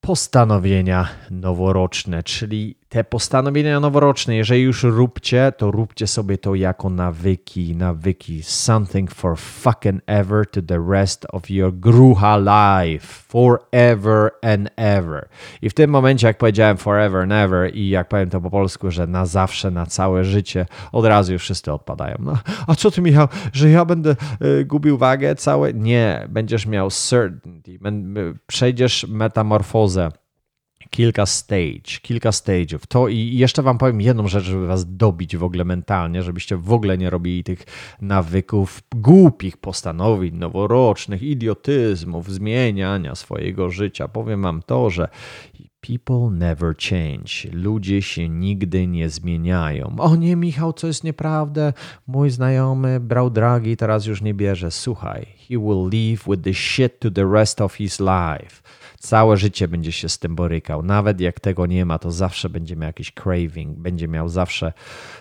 postanowienia 0.00 1.08
noworoczne, 1.30 2.22
czyli 2.22 2.76
te 2.94 3.04
postanowienia 3.04 3.80
noworoczne, 3.80 4.36
jeżeli 4.36 4.62
już 4.62 4.82
róbcie, 4.82 5.52
to 5.56 5.70
róbcie 5.70 6.06
sobie 6.06 6.38
to 6.38 6.54
jako 6.54 6.90
nawyki, 6.90 7.76
nawyki, 7.76 8.42
something 8.42 9.10
for 9.10 9.38
fucking 9.38 10.02
ever 10.06 10.46
to 10.50 10.62
the 10.62 10.78
rest 10.88 11.26
of 11.32 11.50
your 11.50 11.72
grucha 11.72 12.36
life, 12.36 13.06
forever 13.06 14.30
and 14.42 14.70
ever. 14.76 15.28
I 15.62 15.70
w 15.70 15.74
tym 15.74 15.90
momencie, 15.90 16.26
jak 16.26 16.38
powiedziałem 16.38 16.76
forever 16.76 17.22
and 17.22 17.32
ever 17.32 17.74
i 17.74 17.88
jak 17.88 18.08
powiem 18.08 18.30
to 18.30 18.40
po 18.40 18.50
polsku, 18.50 18.90
że 18.90 19.06
na 19.06 19.26
zawsze, 19.26 19.70
na 19.70 19.86
całe 19.86 20.24
życie, 20.24 20.66
od 20.92 21.04
razu 21.04 21.32
już 21.32 21.42
wszyscy 21.42 21.72
odpadają. 21.72 22.16
No, 22.20 22.38
a 22.66 22.74
co 22.74 22.90
ty 22.90 23.02
Michał, 23.02 23.28
że 23.52 23.70
ja 23.70 23.84
będę 23.84 24.16
y, 24.60 24.64
gubił 24.64 24.98
wagę 24.98 25.34
całe? 25.34 25.72
Nie, 25.72 26.26
będziesz 26.28 26.66
miał 26.66 26.90
certainty, 26.90 27.78
przejdziesz 28.46 29.06
metamorfozę 29.08 30.10
kilka 30.94 31.26
stage, 31.26 31.98
kilka 32.02 32.30
stage'ów. 32.30 32.86
To 32.88 33.08
i 33.08 33.36
jeszcze 33.36 33.62
wam 33.62 33.78
powiem 33.78 34.00
jedną 34.00 34.28
rzecz, 34.28 34.44
żeby 34.44 34.66
was 34.66 34.96
dobić 34.96 35.36
w 35.36 35.44
ogóle 35.44 35.64
mentalnie, 35.64 36.22
żebyście 36.22 36.56
w 36.56 36.72
ogóle 36.72 36.98
nie 36.98 37.10
robili 37.10 37.44
tych 37.44 37.66
nawyków, 38.00 38.82
głupich 38.94 39.56
postanowień 39.56 40.34
noworocznych, 40.34 41.22
idiotyzmów, 41.22 42.32
zmieniania 42.32 43.14
swojego 43.14 43.70
życia. 43.70 44.08
Powiem 44.08 44.42
wam 44.42 44.62
to, 44.66 44.90
że 44.90 45.08
People 45.80 46.30
never 46.30 46.74
change. 46.76 47.30
Ludzie 47.52 48.02
się 48.02 48.28
nigdy 48.28 48.86
nie 48.86 49.08
zmieniają. 49.08 49.96
O 49.98 50.16
nie, 50.16 50.36
Michał, 50.36 50.72
co 50.72 50.86
jest 50.86 51.04
nieprawda. 51.04 51.72
Mój 52.06 52.30
znajomy 52.30 53.00
brał 53.00 53.30
dragi, 53.30 53.76
teraz 53.76 54.06
już 54.06 54.22
nie 54.22 54.34
bierze. 54.34 54.70
Słuchaj, 54.70 55.26
he 55.48 55.58
will 55.58 55.88
live 55.90 56.24
with 56.26 56.42
the 56.42 56.54
shit 56.54 57.00
to 57.00 57.10
the 57.10 57.30
rest 57.32 57.60
of 57.60 57.74
his 57.74 58.00
life. 58.00 58.62
Całe 59.04 59.36
życie 59.36 59.68
będzie 59.68 59.92
się 59.92 60.08
z 60.08 60.18
tym 60.18 60.34
borykał. 60.34 60.82
Nawet 60.82 61.20
jak 61.20 61.40
tego 61.40 61.66
nie 61.66 61.84
ma, 61.84 61.98
to 61.98 62.10
zawsze 62.10 62.48
będzie 62.48 62.76
miał 62.76 62.86
jakiś 62.86 63.12
craving, 63.12 63.78
będzie 63.78 64.08
miał 64.08 64.28
zawsze 64.28 64.72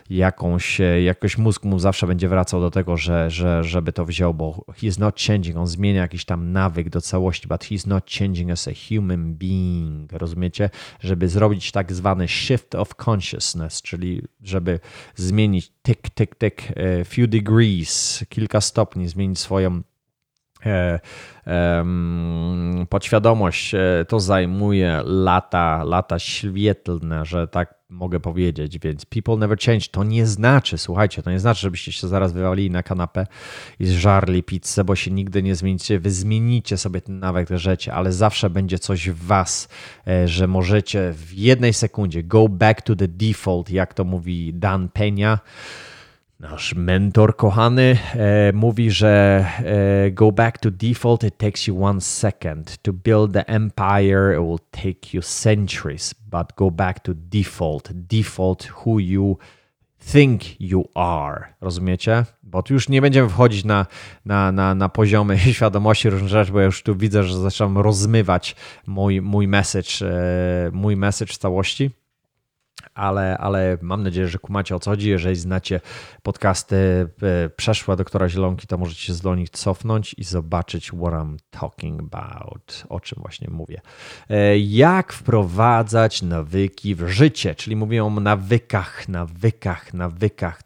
jakąś, 0.10 0.82
e, 0.82 1.02
jakoś 1.02 1.38
mózg 1.38 1.64
mu 1.64 1.80
zawsze 1.80 2.08
będzie 2.08 2.30
wracał 2.30 2.62
do 2.62 2.72
tego, 2.72 2.98
że, 2.98 3.32
że, 3.32 3.64
żeby 3.64 3.94
to 3.94 4.06
wziął, 4.06 4.34
bo 4.34 4.66
he's 4.82 5.00
not 5.00 5.20
changing, 5.20 5.58
on 5.58 5.68
zmienia 5.68 6.02
jakiś 6.02 6.26
tam 6.26 6.52
nawyk 6.52 6.90
do 6.90 7.02
całości, 7.02 7.48
but 7.48 7.62
he's 7.62 7.88
not 7.88 8.12
changing 8.12 8.52
as 8.52 8.68
a 8.68 8.72
human 8.88 9.34
being, 9.34 10.12
rozumiecie? 10.12 10.70
Żeby 11.00 11.30
zrobić 11.30 11.72
tak 11.72 11.94
zwany 11.94 12.28
shift 12.28 12.76
of 12.76 12.90
consciousness, 13.08 13.82
czyli 13.82 14.22
żeby 14.44 14.80
zmienić 15.16 15.72
tyk, 15.82 16.10
tyk, 16.10 16.36
tyk, 16.36 16.64
e, 16.76 17.06
few 17.06 17.28
degrees, 17.28 18.26
kilka 18.30 18.62
stopni, 18.62 19.08
zmienić 19.08 19.40
swoją 19.40 19.82
podświadomość 22.90 23.76
e, 23.76 24.06
to 24.08 24.20
zajmuje 24.20 25.02
lata, 25.06 25.84
lata 25.84 26.20
świetlne, 26.20 27.26
że 27.26 27.48
tak 27.48 27.84
mogę 27.90 28.20
powiedzieć, 28.20 28.80
więc 28.80 29.06
people 29.06 29.38
never 29.38 29.60
change. 29.60 29.86
To 29.92 30.04
nie 30.04 30.26
znaczy, 30.26 30.78
słuchajcie, 30.78 31.24
to 31.24 31.32
nie 31.32 31.40
znaczy, 31.40 31.62
żebyście 31.62 31.92
się 31.92 32.08
zaraz 32.08 32.34
wywalili 32.34 32.72
na 32.72 32.84
kanapę 32.84 33.28
i 33.80 33.86
zżarli 33.86 34.44
pizzę, 34.44 34.84
bo 34.84 34.96
się 34.96 35.12
nigdy 35.12 35.44
nie 35.44 35.56
zmienicie. 35.56 36.00
Wy 36.00 36.12
zmienicie 36.12 36.78
sobie 36.78 37.02
ten 37.02 37.20
nawyk 37.20 37.50
życia, 37.50 37.94
ale 37.94 38.14
zawsze 38.14 38.50
będzie 38.50 38.80
coś 38.80 39.10
w 39.10 39.26
was, 39.26 39.68
e, 40.08 40.28
że 40.28 40.48
możecie 40.48 41.14
w 41.14 41.34
jednej 41.34 41.74
sekundzie 41.74 42.24
go 42.24 42.50
back 42.50 42.82
to 42.82 42.96
the 42.96 43.08
default, 43.08 43.70
jak 43.70 43.94
to 43.94 44.04
mówi 44.04 44.54
Dan 44.54 44.90
Penia 44.90 45.40
Nasz 46.44 46.76
mentor 46.76 47.36
kochany 47.36 47.98
e, 48.16 48.54
mówi, 48.54 48.92
że 48.92 49.46
e, 50.06 50.12
go 50.12 50.32
back 50.32 50.58
to 50.58 50.72
default, 50.72 51.24
it 51.24 51.38
takes 51.38 51.68
you 51.68 51.84
one 51.84 52.02
second. 52.02 52.78
To 52.82 52.94
build 52.94 53.34
the 53.34 53.48
empire, 53.48 54.34
it 54.34 54.40
will 54.40 54.60
take 54.72 55.14
you 55.14 55.22
centuries. 55.22 56.14
But 56.14 56.56
go 56.56 56.72
back 56.72 57.00
to 57.00 57.12
default. 57.16 57.90
Default 57.94 58.70
who 58.86 59.00
you 59.00 59.38
think 60.12 60.62
you 60.62 60.84
are. 60.96 61.54
Rozumiecie? 61.62 62.26
Bo 62.44 62.64
tu 62.64 62.74
już 62.74 62.90
nie 62.90 63.02
będziemy 63.02 63.30
wchodzić 63.30 63.66
na, 63.66 63.86
na, 64.26 64.52
na, 64.52 64.76
na 64.76 64.90
poziomy 64.90 65.40
świadomości 65.54 66.10
różnych 66.10 66.32
rzeczy, 66.32 66.52
bo 66.52 66.60
ja 66.60 66.66
już 66.66 66.84
tu 66.84 66.96
widzę, 66.96 67.24
że 67.24 67.40
zaczynam 67.40 67.78
rozmywać 67.78 68.56
mój, 68.88 69.22
mój 69.22 69.48
message, 69.48 69.92
e, 70.02 70.72
mój 70.72 70.96
message 70.96 71.34
w 71.34 71.38
całości 71.38 72.03
ale, 72.96 73.38
ale 73.38 73.78
mam 73.82 74.04
nadzieję, 74.04 74.28
że 74.28 74.40
kumacie 74.40 74.76
o 74.76 74.80
co 74.80 74.92
chodzi. 74.92 75.10
Jeżeli 75.10 75.36
znacie 75.36 75.82
podcasty 76.24 76.76
e, 76.76 77.50
przeszłe 77.50 77.96
doktora 77.96 78.30
Zielonki, 78.30 78.68
to 78.68 78.78
możecie 78.78 79.02
się 79.02 79.24
do 79.24 79.36
nich 79.36 79.50
cofnąć 79.50 80.16
i 80.18 80.24
zobaczyć 80.24 80.88
what 80.88 81.14
I'm 81.14 81.38
talking 81.52 82.00
about, 82.00 82.84
o 82.90 83.00
czym 83.00 83.22
właśnie 83.22 83.50
mówię. 83.52 83.82
E, 84.30 84.58
jak 84.58 85.14
wprowadzać 85.14 86.22
nawyki 86.22 86.96
w 86.96 87.08
życie, 87.08 87.56
czyli 87.56 87.76
mówię 87.76 88.06
o 88.06 88.10
nawykach, 88.10 89.10
nawykach, 89.10 89.94
nawykach. 89.94 90.64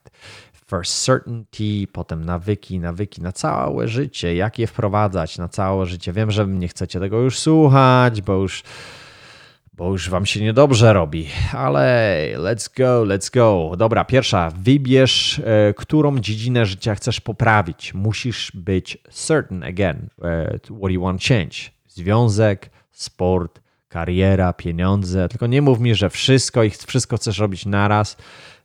First 0.70 1.06
certainty, 1.06 1.88
potem 1.92 2.26
nawyki, 2.26 2.80
nawyki 2.80 3.22
na 3.22 3.32
całe 3.32 3.88
życie. 3.88 4.36
Jak 4.36 4.60
je 4.60 4.68
wprowadzać 4.68 5.38
na 5.38 5.48
całe 5.48 5.86
życie? 5.86 6.14
Wiem, 6.14 6.32
że 6.32 6.48
nie 6.48 6.68
chcecie 6.68 7.00
tego 7.00 7.18
już 7.18 7.40
słuchać, 7.40 8.22
bo 8.22 8.34
już 8.34 8.64
bo 9.78 9.92
już 9.92 10.10
wam 10.10 10.26
się 10.26 10.42
niedobrze 10.42 10.94
robi, 10.94 11.28
ale 11.54 12.18
let's 12.38 12.78
go, 12.78 13.06
let's 13.06 13.34
go. 13.34 13.78
Dobra, 13.78 14.06
pierwsza, 14.06 14.52
wybierz, 14.60 15.40
e, 15.40 15.74
którą 15.74 16.20
dziedzinę 16.20 16.66
życia 16.66 16.96
chcesz 16.96 17.22
poprawić. 17.22 17.94
Musisz 17.94 18.52
być 18.54 18.98
certain 19.12 19.64
again, 19.64 20.10
e, 20.24 20.60
what 20.80 20.92
you 20.92 21.02
want 21.02 21.24
change. 21.24 21.56
Związek, 21.88 22.70
sport, 22.92 23.62
kariera, 23.90 24.54
pieniądze. 24.54 25.30
Tylko 25.30 25.48
nie 25.48 25.62
mów 25.62 25.80
mi, 25.80 25.96
że 25.96 26.10
wszystko 26.10 26.64
i 26.64 26.70
wszystko 26.70 27.18
chcesz 27.18 27.40
robić 27.40 27.66
naraz, 27.66 28.18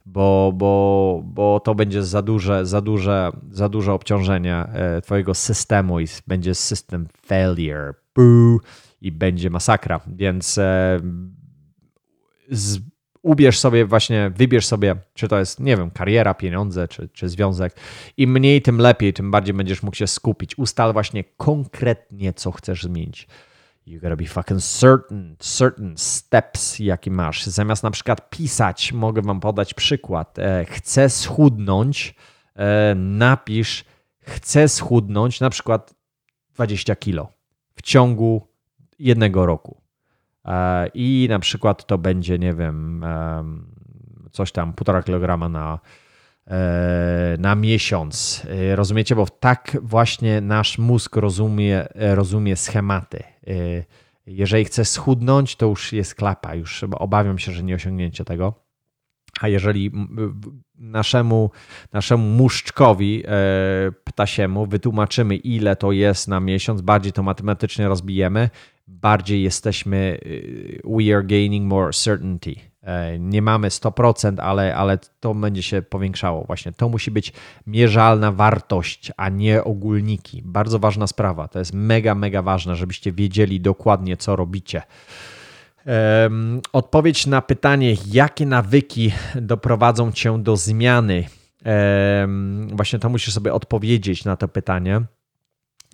bo, 0.07 0.53
bo, 0.55 1.23
bo 1.25 1.61
to 1.61 1.75
będzie 1.75 2.03
za 2.03 2.23
duże, 2.23 2.67
za 2.67 2.81
duże, 2.81 3.31
za 3.51 3.69
duże 3.69 3.93
obciążenie 3.93 4.57
e, 4.57 5.01
twojego 5.01 5.35
systemu 5.35 6.01
i 6.01 6.07
będzie 6.27 6.55
system 6.55 7.09
failure. 7.27 7.95
Boo 8.17 8.59
i 9.03 9.13
będzie 9.13 9.51
masakra. 9.51 10.01
Więc 10.07 10.59
e, 10.59 11.01
z, 12.51 12.79
ubierz 13.23 13.59
sobie 13.59 13.87
właśnie, 13.87 14.31
wybierz 14.35 14.67
sobie, 14.67 14.97
czy 15.15 15.29
to 15.29 15.39
jest, 15.39 15.61
nie 15.61 15.77
wiem, 15.77 15.91
kariera, 15.91 16.35
pieniądze, 16.35 16.89
czy, 16.89 17.09
czy 17.09 17.29
związek. 17.29 17.77
Im 18.17 18.33
mniej, 18.33 18.63
tym 18.63 18.79
lepiej, 18.79 19.13
tym 19.13 19.31
bardziej 19.31 19.55
będziesz 19.55 19.83
mógł 19.83 19.97
się 19.97 20.07
skupić. 20.07 20.59
Ustal 20.59 20.93
właśnie 20.93 21.25
konkretnie, 21.25 22.33
co 22.33 22.53
chcesz 22.53 22.83
zmienić. 22.83 23.29
You 23.87 24.01
gotta 24.01 24.17
be 24.17 24.27
fucking 24.27 24.61
certain, 24.61 25.37
certain 25.39 25.95
steps, 25.97 26.79
jaki 26.79 27.11
masz. 27.11 27.47
Zamiast 27.47 27.83
na 27.83 27.91
przykład 27.91 28.31
pisać, 28.31 28.93
mogę 28.93 29.23
wam 29.23 29.41
podać 29.41 29.75
przykład. 29.75 30.39
E, 30.39 30.65
chcę 30.69 31.11
schudnąć, 31.11 32.15
e, 32.57 32.95
napisz, 32.95 33.85
chcę 34.21 34.69
schudnąć 34.69 35.41
na 35.41 35.51
przykład 35.51 35.95
20 36.55 36.97
kilo 36.97 37.29
w 37.75 37.83
ciągu 37.83 38.52
jednego 39.03 39.47
roku. 39.47 39.83
E, 40.45 40.89
I 40.95 41.27
na 41.31 41.39
przykład 41.39 41.87
to 41.87 41.99
będzie, 41.99 42.39
nie 42.39 42.55
wiem, 42.55 43.05
coś 44.33 44.53
tam, 44.53 44.73
półtora 44.73 45.03
kilograma 45.03 45.49
na, 45.49 45.79
e, 46.47 47.37
na 47.39 47.55
miesiąc. 47.55 48.47
E, 48.51 48.77
rozumiecie? 48.77 49.17
Bo 49.17 49.27
tak 49.27 49.77
właśnie 49.83 50.41
nasz 50.41 50.79
mózg 50.79 51.17
rozumie, 51.17 51.87
rozumie 51.95 52.57
schematy. 52.57 53.23
Jeżeli 54.27 54.65
chce 54.65 54.85
schudnąć, 54.85 55.57
to 55.57 55.67
już 55.67 55.93
jest 55.93 56.15
klapa, 56.15 56.55
już 56.55 56.85
obawiam 56.85 57.39
się, 57.39 57.53
że 57.53 57.63
nie 57.63 57.75
osiągnięcie 57.75 58.25
tego. 58.25 58.55
A 59.41 59.49
jeżeli 59.49 59.91
naszemu, 60.83 61.51
naszemu 61.93 62.29
muszczkowi 62.29 63.23
e, 63.27 63.31
ptasiemu 64.05 64.67
wytłumaczymy, 64.67 65.37
ile 65.37 65.77
to 65.77 65.93
jest 65.93 66.29
na 66.29 66.41
miesiąc, 66.41 66.81
bardziej 66.81 67.13
to 67.13 67.23
matematycznie 67.23 67.89
rozbijemy, 67.89 68.51
bardziej 68.89 69.43
jesteśmy, 69.43 70.19
e, 70.85 70.99
we 70.99 71.17
are 71.17 71.25
gaining 71.25 71.69
more 71.69 71.93
certainty. 71.93 72.55
E, 72.83 73.19
nie 73.19 73.43
mamy 73.43 73.69
100%, 73.69 74.41
ale, 74.41 74.77
ale 74.77 74.99
to 75.21 75.35
będzie 75.35 75.63
się 75.63 75.83
powiększało. 75.83 76.45
Właśnie 76.45 76.73
to 76.73 76.89
musi 76.89 77.11
być 77.11 77.33
mierzalna 77.67 78.33
wartość, 78.33 79.13
a 79.17 79.29
nie 79.29 79.65
ogólniki. 79.65 80.43
Bardzo 80.45 80.79
ważna 80.79 81.07
sprawa. 81.07 81.49
To 81.49 81.59
jest 81.59 81.75
mega, 81.75 82.15
mega 82.15 82.43
ważne, 82.43 82.77
żebyście 82.77 83.13
wiedzieli 83.13 83.61
dokładnie, 83.61 84.17
co 84.17 84.37
robicie. 84.37 84.83
Odpowiedź 86.73 87.27
na 87.27 87.43
pytanie, 87.43 87.97
jakie 88.07 88.47
nawyki 88.47 89.13
doprowadzą 89.35 90.13
cię 90.13 90.43
do 90.43 90.57
zmiany. 90.57 91.25
Właśnie 92.73 92.99
to 92.99 93.09
musisz 93.09 93.35
sobie 93.35 93.53
odpowiedzieć 93.53 94.25
na 94.25 94.37
to 94.37 94.49
pytanie. 94.49 95.03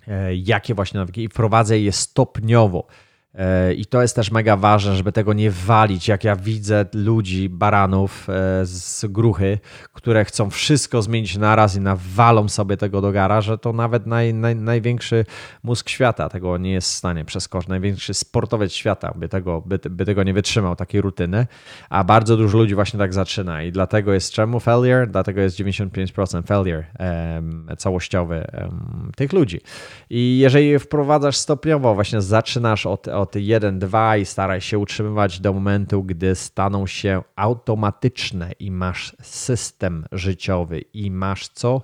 E, 0.07 0.35
jakie 0.35 0.75
właśnie 0.75 0.99
nawyki 0.99 1.23
i 1.23 1.29
wprowadzę 1.29 1.79
je 1.79 1.91
stopniowo. 1.91 2.87
E, 3.35 3.73
I 3.73 3.85
to 3.85 4.01
jest 4.01 4.15
też 4.15 4.31
mega 4.31 4.57
ważne, 4.57 4.95
żeby 4.95 5.11
tego 5.11 5.33
nie 5.33 5.51
walić. 5.51 6.07
Jak 6.07 6.23
ja 6.23 6.35
widzę 6.35 6.85
ludzi, 6.93 7.49
baranów 7.49 8.29
e, 8.29 8.65
z 8.65 9.05
gruchy, 9.05 9.59
które 9.93 10.25
chcą 10.25 10.49
wszystko 10.49 11.01
zmienić 11.01 11.37
naraz 11.37 11.75
i 11.75 11.81
nawalą 11.81 12.49
sobie 12.49 12.77
tego 12.77 13.01
do 13.01 13.11
gara, 13.11 13.41
że 13.41 13.57
to 13.57 13.73
nawet 13.73 14.05
naj, 14.07 14.33
naj, 14.33 14.55
największy 14.55 15.25
mózg 15.63 15.89
świata 15.89 16.29
tego 16.29 16.57
nie 16.57 16.71
jest 16.71 16.91
w 16.91 16.95
stanie 16.95 17.25
przeskoczyć. 17.25 17.69
Największy 17.69 18.13
sportowiec 18.13 18.73
świata 18.73 19.13
by 19.15 19.29
tego, 19.29 19.61
by, 19.61 19.79
by 19.89 20.05
tego 20.05 20.23
nie 20.23 20.33
wytrzymał, 20.33 20.75
takiej 20.75 21.01
rutyny. 21.01 21.47
A 21.89 22.03
bardzo 22.03 22.37
dużo 22.37 22.57
ludzi 22.57 22.75
właśnie 22.75 22.99
tak 22.99 23.13
zaczyna. 23.13 23.63
I 23.63 23.71
dlatego 23.71 24.13
jest 24.13 24.33
czemu 24.33 24.59
failure? 24.59 25.07
Dlatego 25.07 25.41
jest 25.41 25.59
95% 25.59 26.43
failure 26.47 26.85
um, 26.99 27.67
całościowy 27.77 28.47
um, 28.53 29.11
tych 29.15 29.33
ludzi. 29.33 29.61
I 30.09 30.39
jeżeli 30.39 30.79
wprowadzasz 30.79 31.37
stopniowo, 31.37 31.95
właśnie 31.95 32.21
zaczynasz 32.21 32.85
od 32.85 33.07
od 33.19 33.35
1-2 33.35 34.19
i 34.19 34.25
staraj 34.25 34.61
się 34.61 34.77
utrzymywać 34.77 35.39
do 35.39 35.53
momentu, 35.53 36.03
gdy 36.03 36.35
staną 36.35 36.87
się 36.87 37.21
automatyczne 37.35 38.51
i 38.59 38.71
masz 38.71 39.15
system 39.21 40.05
życiowy 40.11 40.81
i 40.81 41.11
masz 41.11 41.47
co? 41.47 41.81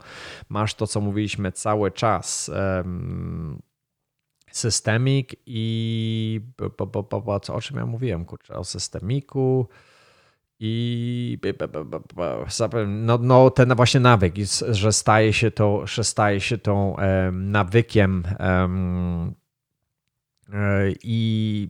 Masz 0.49 0.73
to, 0.75 0.87
co 0.87 1.01
mówiliśmy 1.01 1.51
cały 1.51 1.91
czas. 1.91 2.51
Systemik 4.51 5.35
i 5.45 6.41
po, 6.77 6.87
po, 6.87 7.03
po, 7.03 7.39
co, 7.39 7.55
o 7.55 7.61
czym 7.61 7.77
ja 7.77 7.85
mówiłem, 7.85 8.25
kurczę, 8.25 8.53
o 8.53 8.63
systemiku 8.63 9.67
i 10.59 11.37
no, 12.87 13.17
no 13.21 13.49
ten 13.49 13.75
właśnie 13.75 13.99
nawyk, 13.99 14.35
że 14.69 14.93
staje 14.93 15.33
się 15.33 15.51
to, 15.51 15.87
że 15.87 16.03
staje 16.03 16.39
się 16.39 16.57
tą 16.57 16.95
nawykiem 17.31 18.23
um, 18.39 19.35
I, 21.03 21.69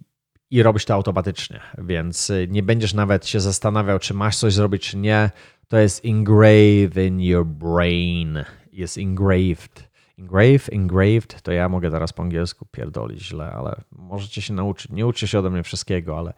i 0.52 0.64
robisz 0.64 0.86
to 0.86 0.94
automatycznie, 0.94 1.60
więc 1.78 2.30
y, 2.30 2.48
nie 2.52 2.64
będziesz 2.64 2.94
nawet 2.94 3.28
się 3.28 3.40
zastanawiał, 3.40 4.00
czy 4.00 4.14
masz 4.14 4.38
coś 4.38 4.54
zrobić, 4.54 4.90
czy 4.90 4.98
nie. 4.98 5.32
To 5.68 5.78
jest 5.78 6.06
engraved 6.06 6.98
in 6.98 7.22
your 7.22 7.46
brain. 7.46 8.44
Jest 8.72 8.98
engraved. 8.98 9.96
Engrave, 10.20 10.70
engraved, 10.72 11.42
to 11.42 11.52
ja 11.52 11.70
mogę 11.70 11.92
teraz 11.92 12.14
po 12.14 12.24
angielsku 12.24 12.66
pierdolić 12.66 13.22
źle, 13.22 13.52
ale 13.52 13.82
możecie 13.92 14.42
się 14.42 14.54
nauczyć. 14.54 14.92
Nie 14.92 15.08
uczcie 15.08 15.28
się 15.28 15.40
ode 15.40 15.50
mnie 15.50 15.64
wszystkiego, 15.64 16.18
ale 16.20 16.34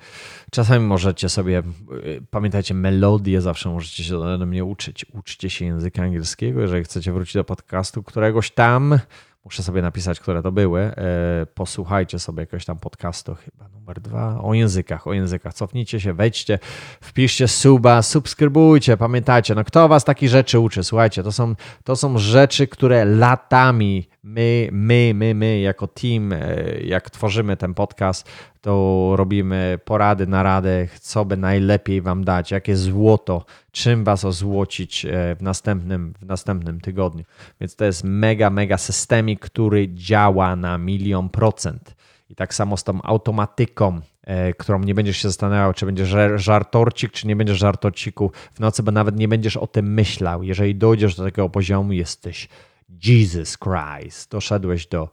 czasami 0.51 0.85
możecie 0.85 1.29
sobie, 1.29 1.63
y, 2.05 2.21
pamiętajcie, 2.31 2.73
melodię 2.73 3.41
zawsze 3.41 3.69
możecie 3.69 4.03
się 4.03 4.17
ode 4.17 4.45
mnie 4.45 4.65
uczyć. 4.65 5.05
Uczcie 5.13 5.49
się 5.49 5.65
języka 5.65 6.03
angielskiego, 6.03 6.61
jeżeli 6.61 6.83
chcecie 6.83 7.13
wrócić 7.13 7.33
do 7.33 7.43
podcastu 7.43 8.03
któregoś 8.03 8.51
tam, 8.51 8.99
muszę 9.47 9.63
sobie 9.63 9.81
napisać, 9.81 10.19
które 10.19 10.43
to 10.43 10.51
były. 10.51 10.81
E, 10.81 10.93
posłuchajcie 11.53 12.19
sobie 12.19 12.39
jakiegoś 12.41 12.65
tam 12.65 12.79
podcastu, 12.79 13.35
chyba 13.35 13.69
numer 13.69 14.01
dwa, 14.01 14.41
o 14.41 14.53
językach, 14.53 15.07
o 15.07 15.13
językach. 15.13 15.53
Cofnijcie 15.53 15.99
się, 15.99 16.13
wejdźcie, 16.13 16.59
wpiszcie 17.01 17.47
suba, 17.47 18.01
subskrybujcie, 18.01 18.97
pamiętajcie, 18.97 19.55
no 19.55 19.63
kto 19.63 19.87
was 19.87 20.03
takich 20.03 20.29
rzeczy 20.29 20.59
uczy? 20.59 20.83
Słuchajcie, 20.83 21.23
to 21.23 21.31
są, 21.31 21.55
to 21.83 21.95
są 21.95 22.17
rzeczy, 22.17 22.67
które 22.67 23.05
latami 23.05 24.09
my, 24.27 24.69
my, 24.71 25.13
my, 25.13 25.33
my 25.33 25.59
jako 25.59 25.87
team, 25.87 26.33
e, 26.33 26.39
jak 26.81 27.09
tworzymy 27.09 27.57
ten 27.57 27.73
podcast, 27.73 28.29
to 28.61 29.13
robimy 29.15 29.79
porady, 29.85 30.27
narady, 30.27 30.89
co 31.01 31.25
by 31.25 31.37
najlepiej 31.37 32.01
wam 32.01 32.23
dać, 32.23 32.51
jakie 32.51 32.75
złoto, 32.75 33.45
czym 33.71 34.03
was 34.03 34.25
ozłocić 34.25 35.05
e, 35.05 35.35
w 35.35 35.41
następnym, 35.41 36.13
w 36.21 36.25
następnym 36.25 36.81
tygodniu. 36.81 37.23
Więc 37.61 37.75
to 37.75 37.85
jest 37.85 38.03
mega, 38.03 38.49
mega 38.49 38.77
systemik, 38.77 39.39
który 39.39 39.93
działa 39.93 40.55
na 40.55 40.77
milion 40.77 41.29
procent. 41.29 41.95
I 42.29 42.35
tak 42.35 42.53
samo 42.53 42.77
z 42.77 42.83
tą 42.83 43.01
automatyką, 43.01 44.01
e, 44.23 44.53
którą 44.53 44.79
nie 44.79 44.95
będziesz 44.95 45.17
się 45.17 45.27
zastanawiał, 45.27 45.73
czy 45.73 45.85
będziesz 45.85 46.15
żartorcik, 46.35 47.11
czy 47.11 47.27
nie 47.27 47.35
będziesz 47.35 47.57
żartorciku 47.57 48.31
w 48.53 48.59
nocy, 48.59 48.83
bo 48.83 48.91
nawet 48.91 49.17
nie 49.17 49.27
będziesz 49.27 49.57
o 49.57 49.67
tym 49.67 49.93
myślał. 49.93 50.43
Jeżeli 50.43 50.75
dojdziesz 50.75 51.15
do 51.15 51.23
takiego 51.23 51.49
poziomu, 51.49 51.93
jesteś 51.93 52.49
Jesus 52.89 53.57
Christ, 53.57 54.31
doszedłeś 54.31 54.87
do, 54.87 55.09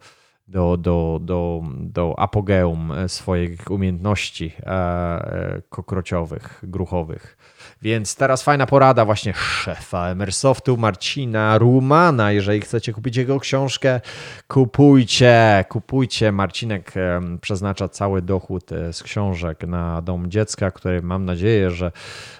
do, 0.47 0.77
do, 0.77 1.19
do, 1.21 1.61
do 1.79 2.19
apogeum 2.19 2.93
swoich 3.07 3.71
umiejętności 3.71 4.53
e, 4.59 4.65
e, 4.65 5.61
kokrociowych, 5.69 6.59
gruchowych. 6.63 7.37
Więc 7.81 8.15
teraz 8.15 8.43
fajna 8.43 8.65
porada 8.65 9.05
właśnie 9.05 9.33
szefa 9.33 10.07
Emersoftu, 10.07 10.77
Marcina 10.77 11.57
Rumana. 11.57 12.31
Jeżeli 12.31 12.61
chcecie 12.61 12.93
kupić 12.93 13.17
jego 13.17 13.39
książkę, 13.39 14.01
kupujcie, 14.47 15.65
kupujcie. 15.69 16.31
Marcinek 16.31 16.93
przeznacza 17.41 17.89
cały 17.89 18.21
dochód 18.21 18.71
e, 18.71 18.93
z 18.93 19.03
książek 19.03 19.67
na 19.67 20.01
Dom 20.01 20.31
Dziecka, 20.31 20.71
który 20.71 21.01
mam 21.01 21.25
nadzieję, 21.25 21.71
że 21.71 21.91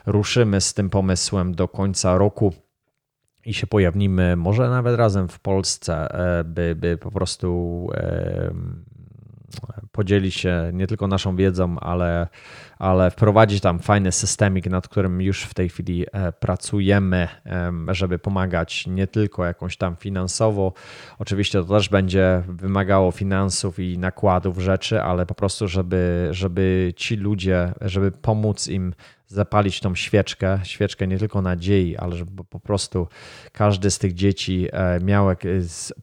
ruszymy 0.06 0.62
z 0.62 0.74
tym 0.74 0.90
pomysłem 0.90 1.56
do 1.56 1.68
końca 1.68 2.18
roku 2.18 2.54
i 3.46 3.54
się 3.54 3.68
pojawnimy, 3.68 4.36
może 4.36 4.70
nawet 4.70 4.96
razem 4.96 5.28
w 5.28 5.40
Polsce, 5.40 6.12
e, 6.40 6.44
by, 6.44 6.76
by 6.76 6.98
po 6.98 7.12
prostu 7.12 7.90
podzielić 9.92 10.36
się 10.36 10.70
nie 10.74 10.88
tylko 10.88 11.08
naszą 11.08 11.36
wiedzą, 11.36 11.80
ale, 11.80 12.28
ale 12.80 13.12
wprowadzić 13.12 13.62
tam 13.62 13.80
fajny 13.80 14.12
systemik, 14.12 14.68
nad 14.68 14.88
którym 14.88 15.22
już 15.22 15.44
w 15.44 15.54
tej 15.54 15.70
chwili 15.70 16.06
e, 16.12 16.32
pracujemy, 16.32 17.28
żeby 17.88 18.20
pomagać 18.20 18.88
nie 18.88 19.08
tylko 19.08 19.46
jakąś 19.46 19.78
tam 19.78 19.96
finansowo. 19.96 20.74
Oczywiście 21.20 21.60
to 21.64 21.66
też 21.66 21.90
będzie 21.90 22.44
wymagało 22.48 23.12
finansów 23.12 23.80
i 23.80 23.98
nakładów 23.98 24.60
rzeczy, 24.60 25.02
ale 25.02 25.26
po 25.26 25.36
prostu, 25.36 25.68
żeby, 25.68 26.28
żeby 26.32 26.94
ci 26.96 27.16
ludzie, 27.16 27.74
żeby 27.82 28.12
pomóc 28.12 28.68
im 28.68 28.94
zapalić 29.36 29.80
tą 29.80 29.96
świeczkę, 29.96 30.60
świeczkę 30.64 31.08
nie 31.08 31.18
tylko 31.18 31.42
nadziei, 31.42 31.98
ale 31.98 32.16
żeby 32.16 32.44
po 32.44 32.60
prostu 32.60 33.08
każdy 33.52 33.92
z 33.92 34.00
tych 34.00 34.14
dzieci 34.14 34.68
e, 34.72 35.00
miał 35.00 35.28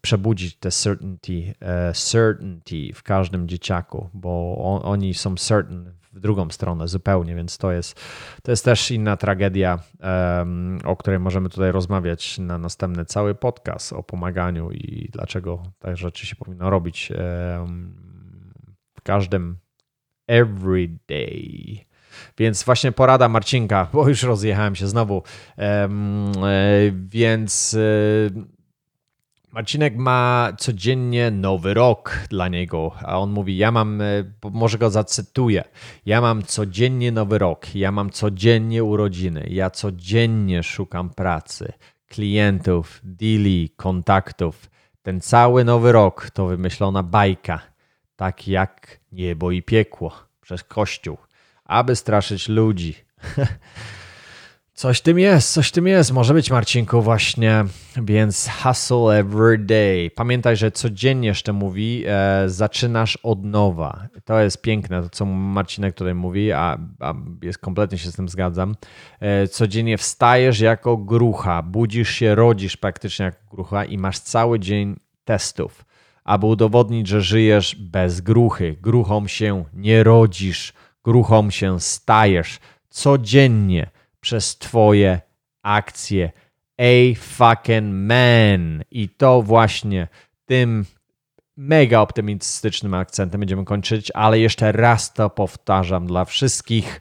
przebudzić 0.00 0.56
te 0.56 0.70
certainty, 0.70 1.54
e, 1.60 1.94
certainty 1.94 2.92
w 2.94 3.02
każdym 3.02 3.48
dzieciaku, 3.48 4.10
bo 4.14 4.56
on, 4.58 4.92
oni 4.92 5.14
są 5.14 5.36
certain 5.36 5.92
w 6.12 6.20
drugą 6.20 6.50
stronę 6.50 6.88
zupełnie, 6.88 7.34
więc 7.34 7.58
to 7.58 7.72
jest, 7.72 8.00
to 8.42 8.52
jest 8.52 8.64
też 8.64 8.90
inna 8.90 9.16
tragedia, 9.16 9.78
um, 10.38 10.78
o 10.84 10.96
której 10.96 11.20
możemy 11.20 11.48
tutaj 11.48 11.72
rozmawiać 11.72 12.38
na 12.38 12.58
następny 12.58 13.04
cały 13.04 13.34
podcast 13.34 13.92
o 13.92 14.02
pomaganiu 14.02 14.70
i 14.70 15.08
dlaczego 15.12 15.62
te 15.78 15.96
rzeczy 15.96 16.26
się 16.26 16.36
powinno 16.36 16.70
robić 16.70 17.12
um, 17.12 17.94
w 18.94 19.02
każdym 19.02 19.56
every 20.26 20.88
day. 21.08 21.91
Więc 22.38 22.64
właśnie 22.64 22.92
porada 22.92 23.28
Marcinka, 23.28 23.88
bo 23.92 24.08
już 24.08 24.22
rozjechałem 24.22 24.74
się 24.74 24.86
znowu. 24.86 25.22
E, 25.58 25.88
więc 26.92 27.74
e, 27.74 28.62
Marcinek 29.52 29.96
ma 29.96 30.52
codziennie 30.58 31.30
nowy 31.30 31.74
rok 31.74 32.18
dla 32.30 32.48
niego, 32.48 32.92
a 33.02 33.18
on 33.18 33.30
mówi: 33.30 33.56
Ja 33.56 33.70
mam, 33.70 34.00
e, 34.00 34.04
może 34.50 34.78
go 34.78 34.90
zacytuję, 34.90 35.64
ja 36.06 36.20
mam 36.20 36.42
codziennie 36.42 37.12
nowy 37.12 37.38
rok, 37.38 37.74
ja 37.74 37.92
mam 37.92 38.10
codziennie 38.10 38.84
urodziny, 38.84 39.46
ja 39.50 39.70
codziennie 39.70 40.62
szukam 40.62 41.10
pracy, 41.10 41.72
klientów, 42.08 43.00
deali, 43.04 43.70
kontaktów. 43.76 44.70
Ten 45.02 45.20
cały 45.20 45.64
nowy 45.64 45.92
rok 45.92 46.30
to 46.30 46.46
wymyślona 46.46 47.02
bajka, 47.02 47.60
tak 48.16 48.48
jak 48.48 49.00
niebo 49.12 49.50
i 49.50 49.62
piekło 49.62 50.12
przez 50.40 50.64
Kościół 50.64 51.18
aby 51.72 51.96
straszyć 51.96 52.48
ludzi. 52.48 52.94
Coś 54.74 55.00
tym 55.00 55.18
jest, 55.18 55.52
coś 55.52 55.70
tym 55.70 55.86
jest. 55.86 56.12
Może 56.12 56.34
być, 56.34 56.50
Marcinku, 56.50 57.02
właśnie. 57.02 57.64
Więc 58.02 58.48
hustle 58.62 59.18
every 59.18 59.58
day. 59.58 60.10
Pamiętaj, 60.14 60.56
że 60.56 60.70
codziennie 60.70 61.28
jeszcze 61.28 61.52
mówi, 61.52 62.04
e, 62.06 62.44
zaczynasz 62.46 63.18
od 63.22 63.44
nowa. 63.44 64.08
To 64.24 64.40
jest 64.40 64.62
piękne, 64.62 65.02
to 65.02 65.08
co 65.08 65.24
Marcinek 65.26 65.94
tutaj 65.94 66.14
mówi, 66.14 66.52
a, 66.52 66.78
a 67.00 67.14
jest 67.42 67.58
kompletnie 67.58 67.98
się 67.98 68.10
z 68.10 68.16
tym 68.16 68.28
zgadzam. 68.28 68.74
E, 69.20 69.48
codziennie 69.48 69.98
wstajesz 69.98 70.60
jako 70.60 70.96
grucha, 70.96 71.62
budzisz 71.62 72.10
się, 72.10 72.34
rodzisz 72.34 72.76
praktycznie 72.76 73.24
jako 73.24 73.56
grucha 73.56 73.84
i 73.84 73.98
masz 73.98 74.18
cały 74.18 74.60
dzień 74.60 74.96
testów, 75.24 75.84
aby 76.24 76.46
udowodnić, 76.46 77.08
że 77.08 77.22
żyjesz 77.22 77.74
bez 77.74 78.20
gruchy. 78.20 78.76
Gruchą 78.80 79.26
się 79.26 79.64
nie 79.72 80.04
rodzisz 80.04 80.72
gruchą 81.04 81.50
się 81.50 81.80
stajesz 81.80 82.58
codziennie 82.88 83.90
przez 84.20 84.58
Twoje 84.58 85.20
akcje. 85.62 86.32
A 86.78 87.14
fucking 87.18 87.86
man. 87.92 88.82
I 88.90 89.08
to 89.08 89.42
właśnie 89.42 90.08
tym 90.46 90.84
mega 91.56 92.00
optymistycznym 92.00 92.94
akcentem 92.94 93.38
będziemy 93.40 93.64
kończyć, 93.64 94.10
ale 94.14 94.38
jeszcze 94.38 94.72
raz 94.72 95.12
to 95.12 95.30
powtarzam 95.30 96.06
dla 96.06 96.24
wszystkich. 96.24 97.00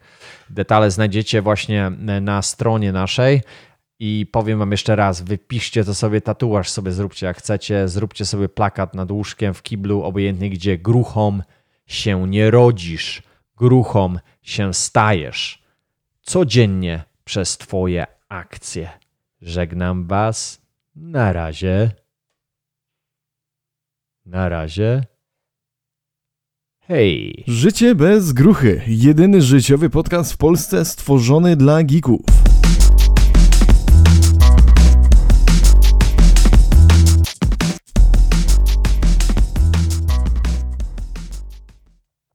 Detale 0.49 0.91
znajdziecie 0.91 1.41
właśnie 1.41 1.89
na 2.21 2.41
stronie 2.41 2.91
naszej. 2.91 3.41
I 3.99 4.25
powiem 4.31 4.59
Wam 4.59 4.71
jeszcze 4.71 4.95
raz, 4.95 5.21
wypiszcie 5.21 5.83
to 5.83 5.95
sobie, 5.95 6.21
tatuaż 6.21 6.69
sobie 6.69 6.91
zróbcie 6.91 7.25
jak 7.25 7.37
chcecie, 7.37 7.87
zróbcie 7.87 8.25
sobie 8.25 8.49
plakat 8.49 8.95
nad 8.95 9.11
łóżkiem 9.11 9.53
w 9.53 9.63
kiblu, 9.63 10.03
obojętnie 10.03 10.49
gdzie 10.49 10.77
gruchą 10.77 11.39
się 11.87 12.27
nie 12.27 12.51
rodzisz 12.51 13.23
gruchą 13.61 14.15
się 14.41 14.73
stajesz 14.73 15.63
codziennie 16.21 17.03
przez 17.23 17.57
Twoje 17.57 18.05
akcje. 18.29 18.89
Żegnam 19.41 20.07
Was. 20.07 20.61
Na 20.95 21.33
razie. 21.33 21.91
Na 24.25 24.49
razie. 24.49 25.03
Hej. 26.79 27.43
Życie 27.47 27.95
bez 27.95 28.33
gruchy. 28.33 28.81
Jedyny 28.87 29.41
życiowy 29.41 29.89
podcast 29.89 30.33
w 30.33 30.37
Polsce 30.37 30.85
stworzony 30.85 31.55
dla 31.55 31.83
geeków. 31.83 32.50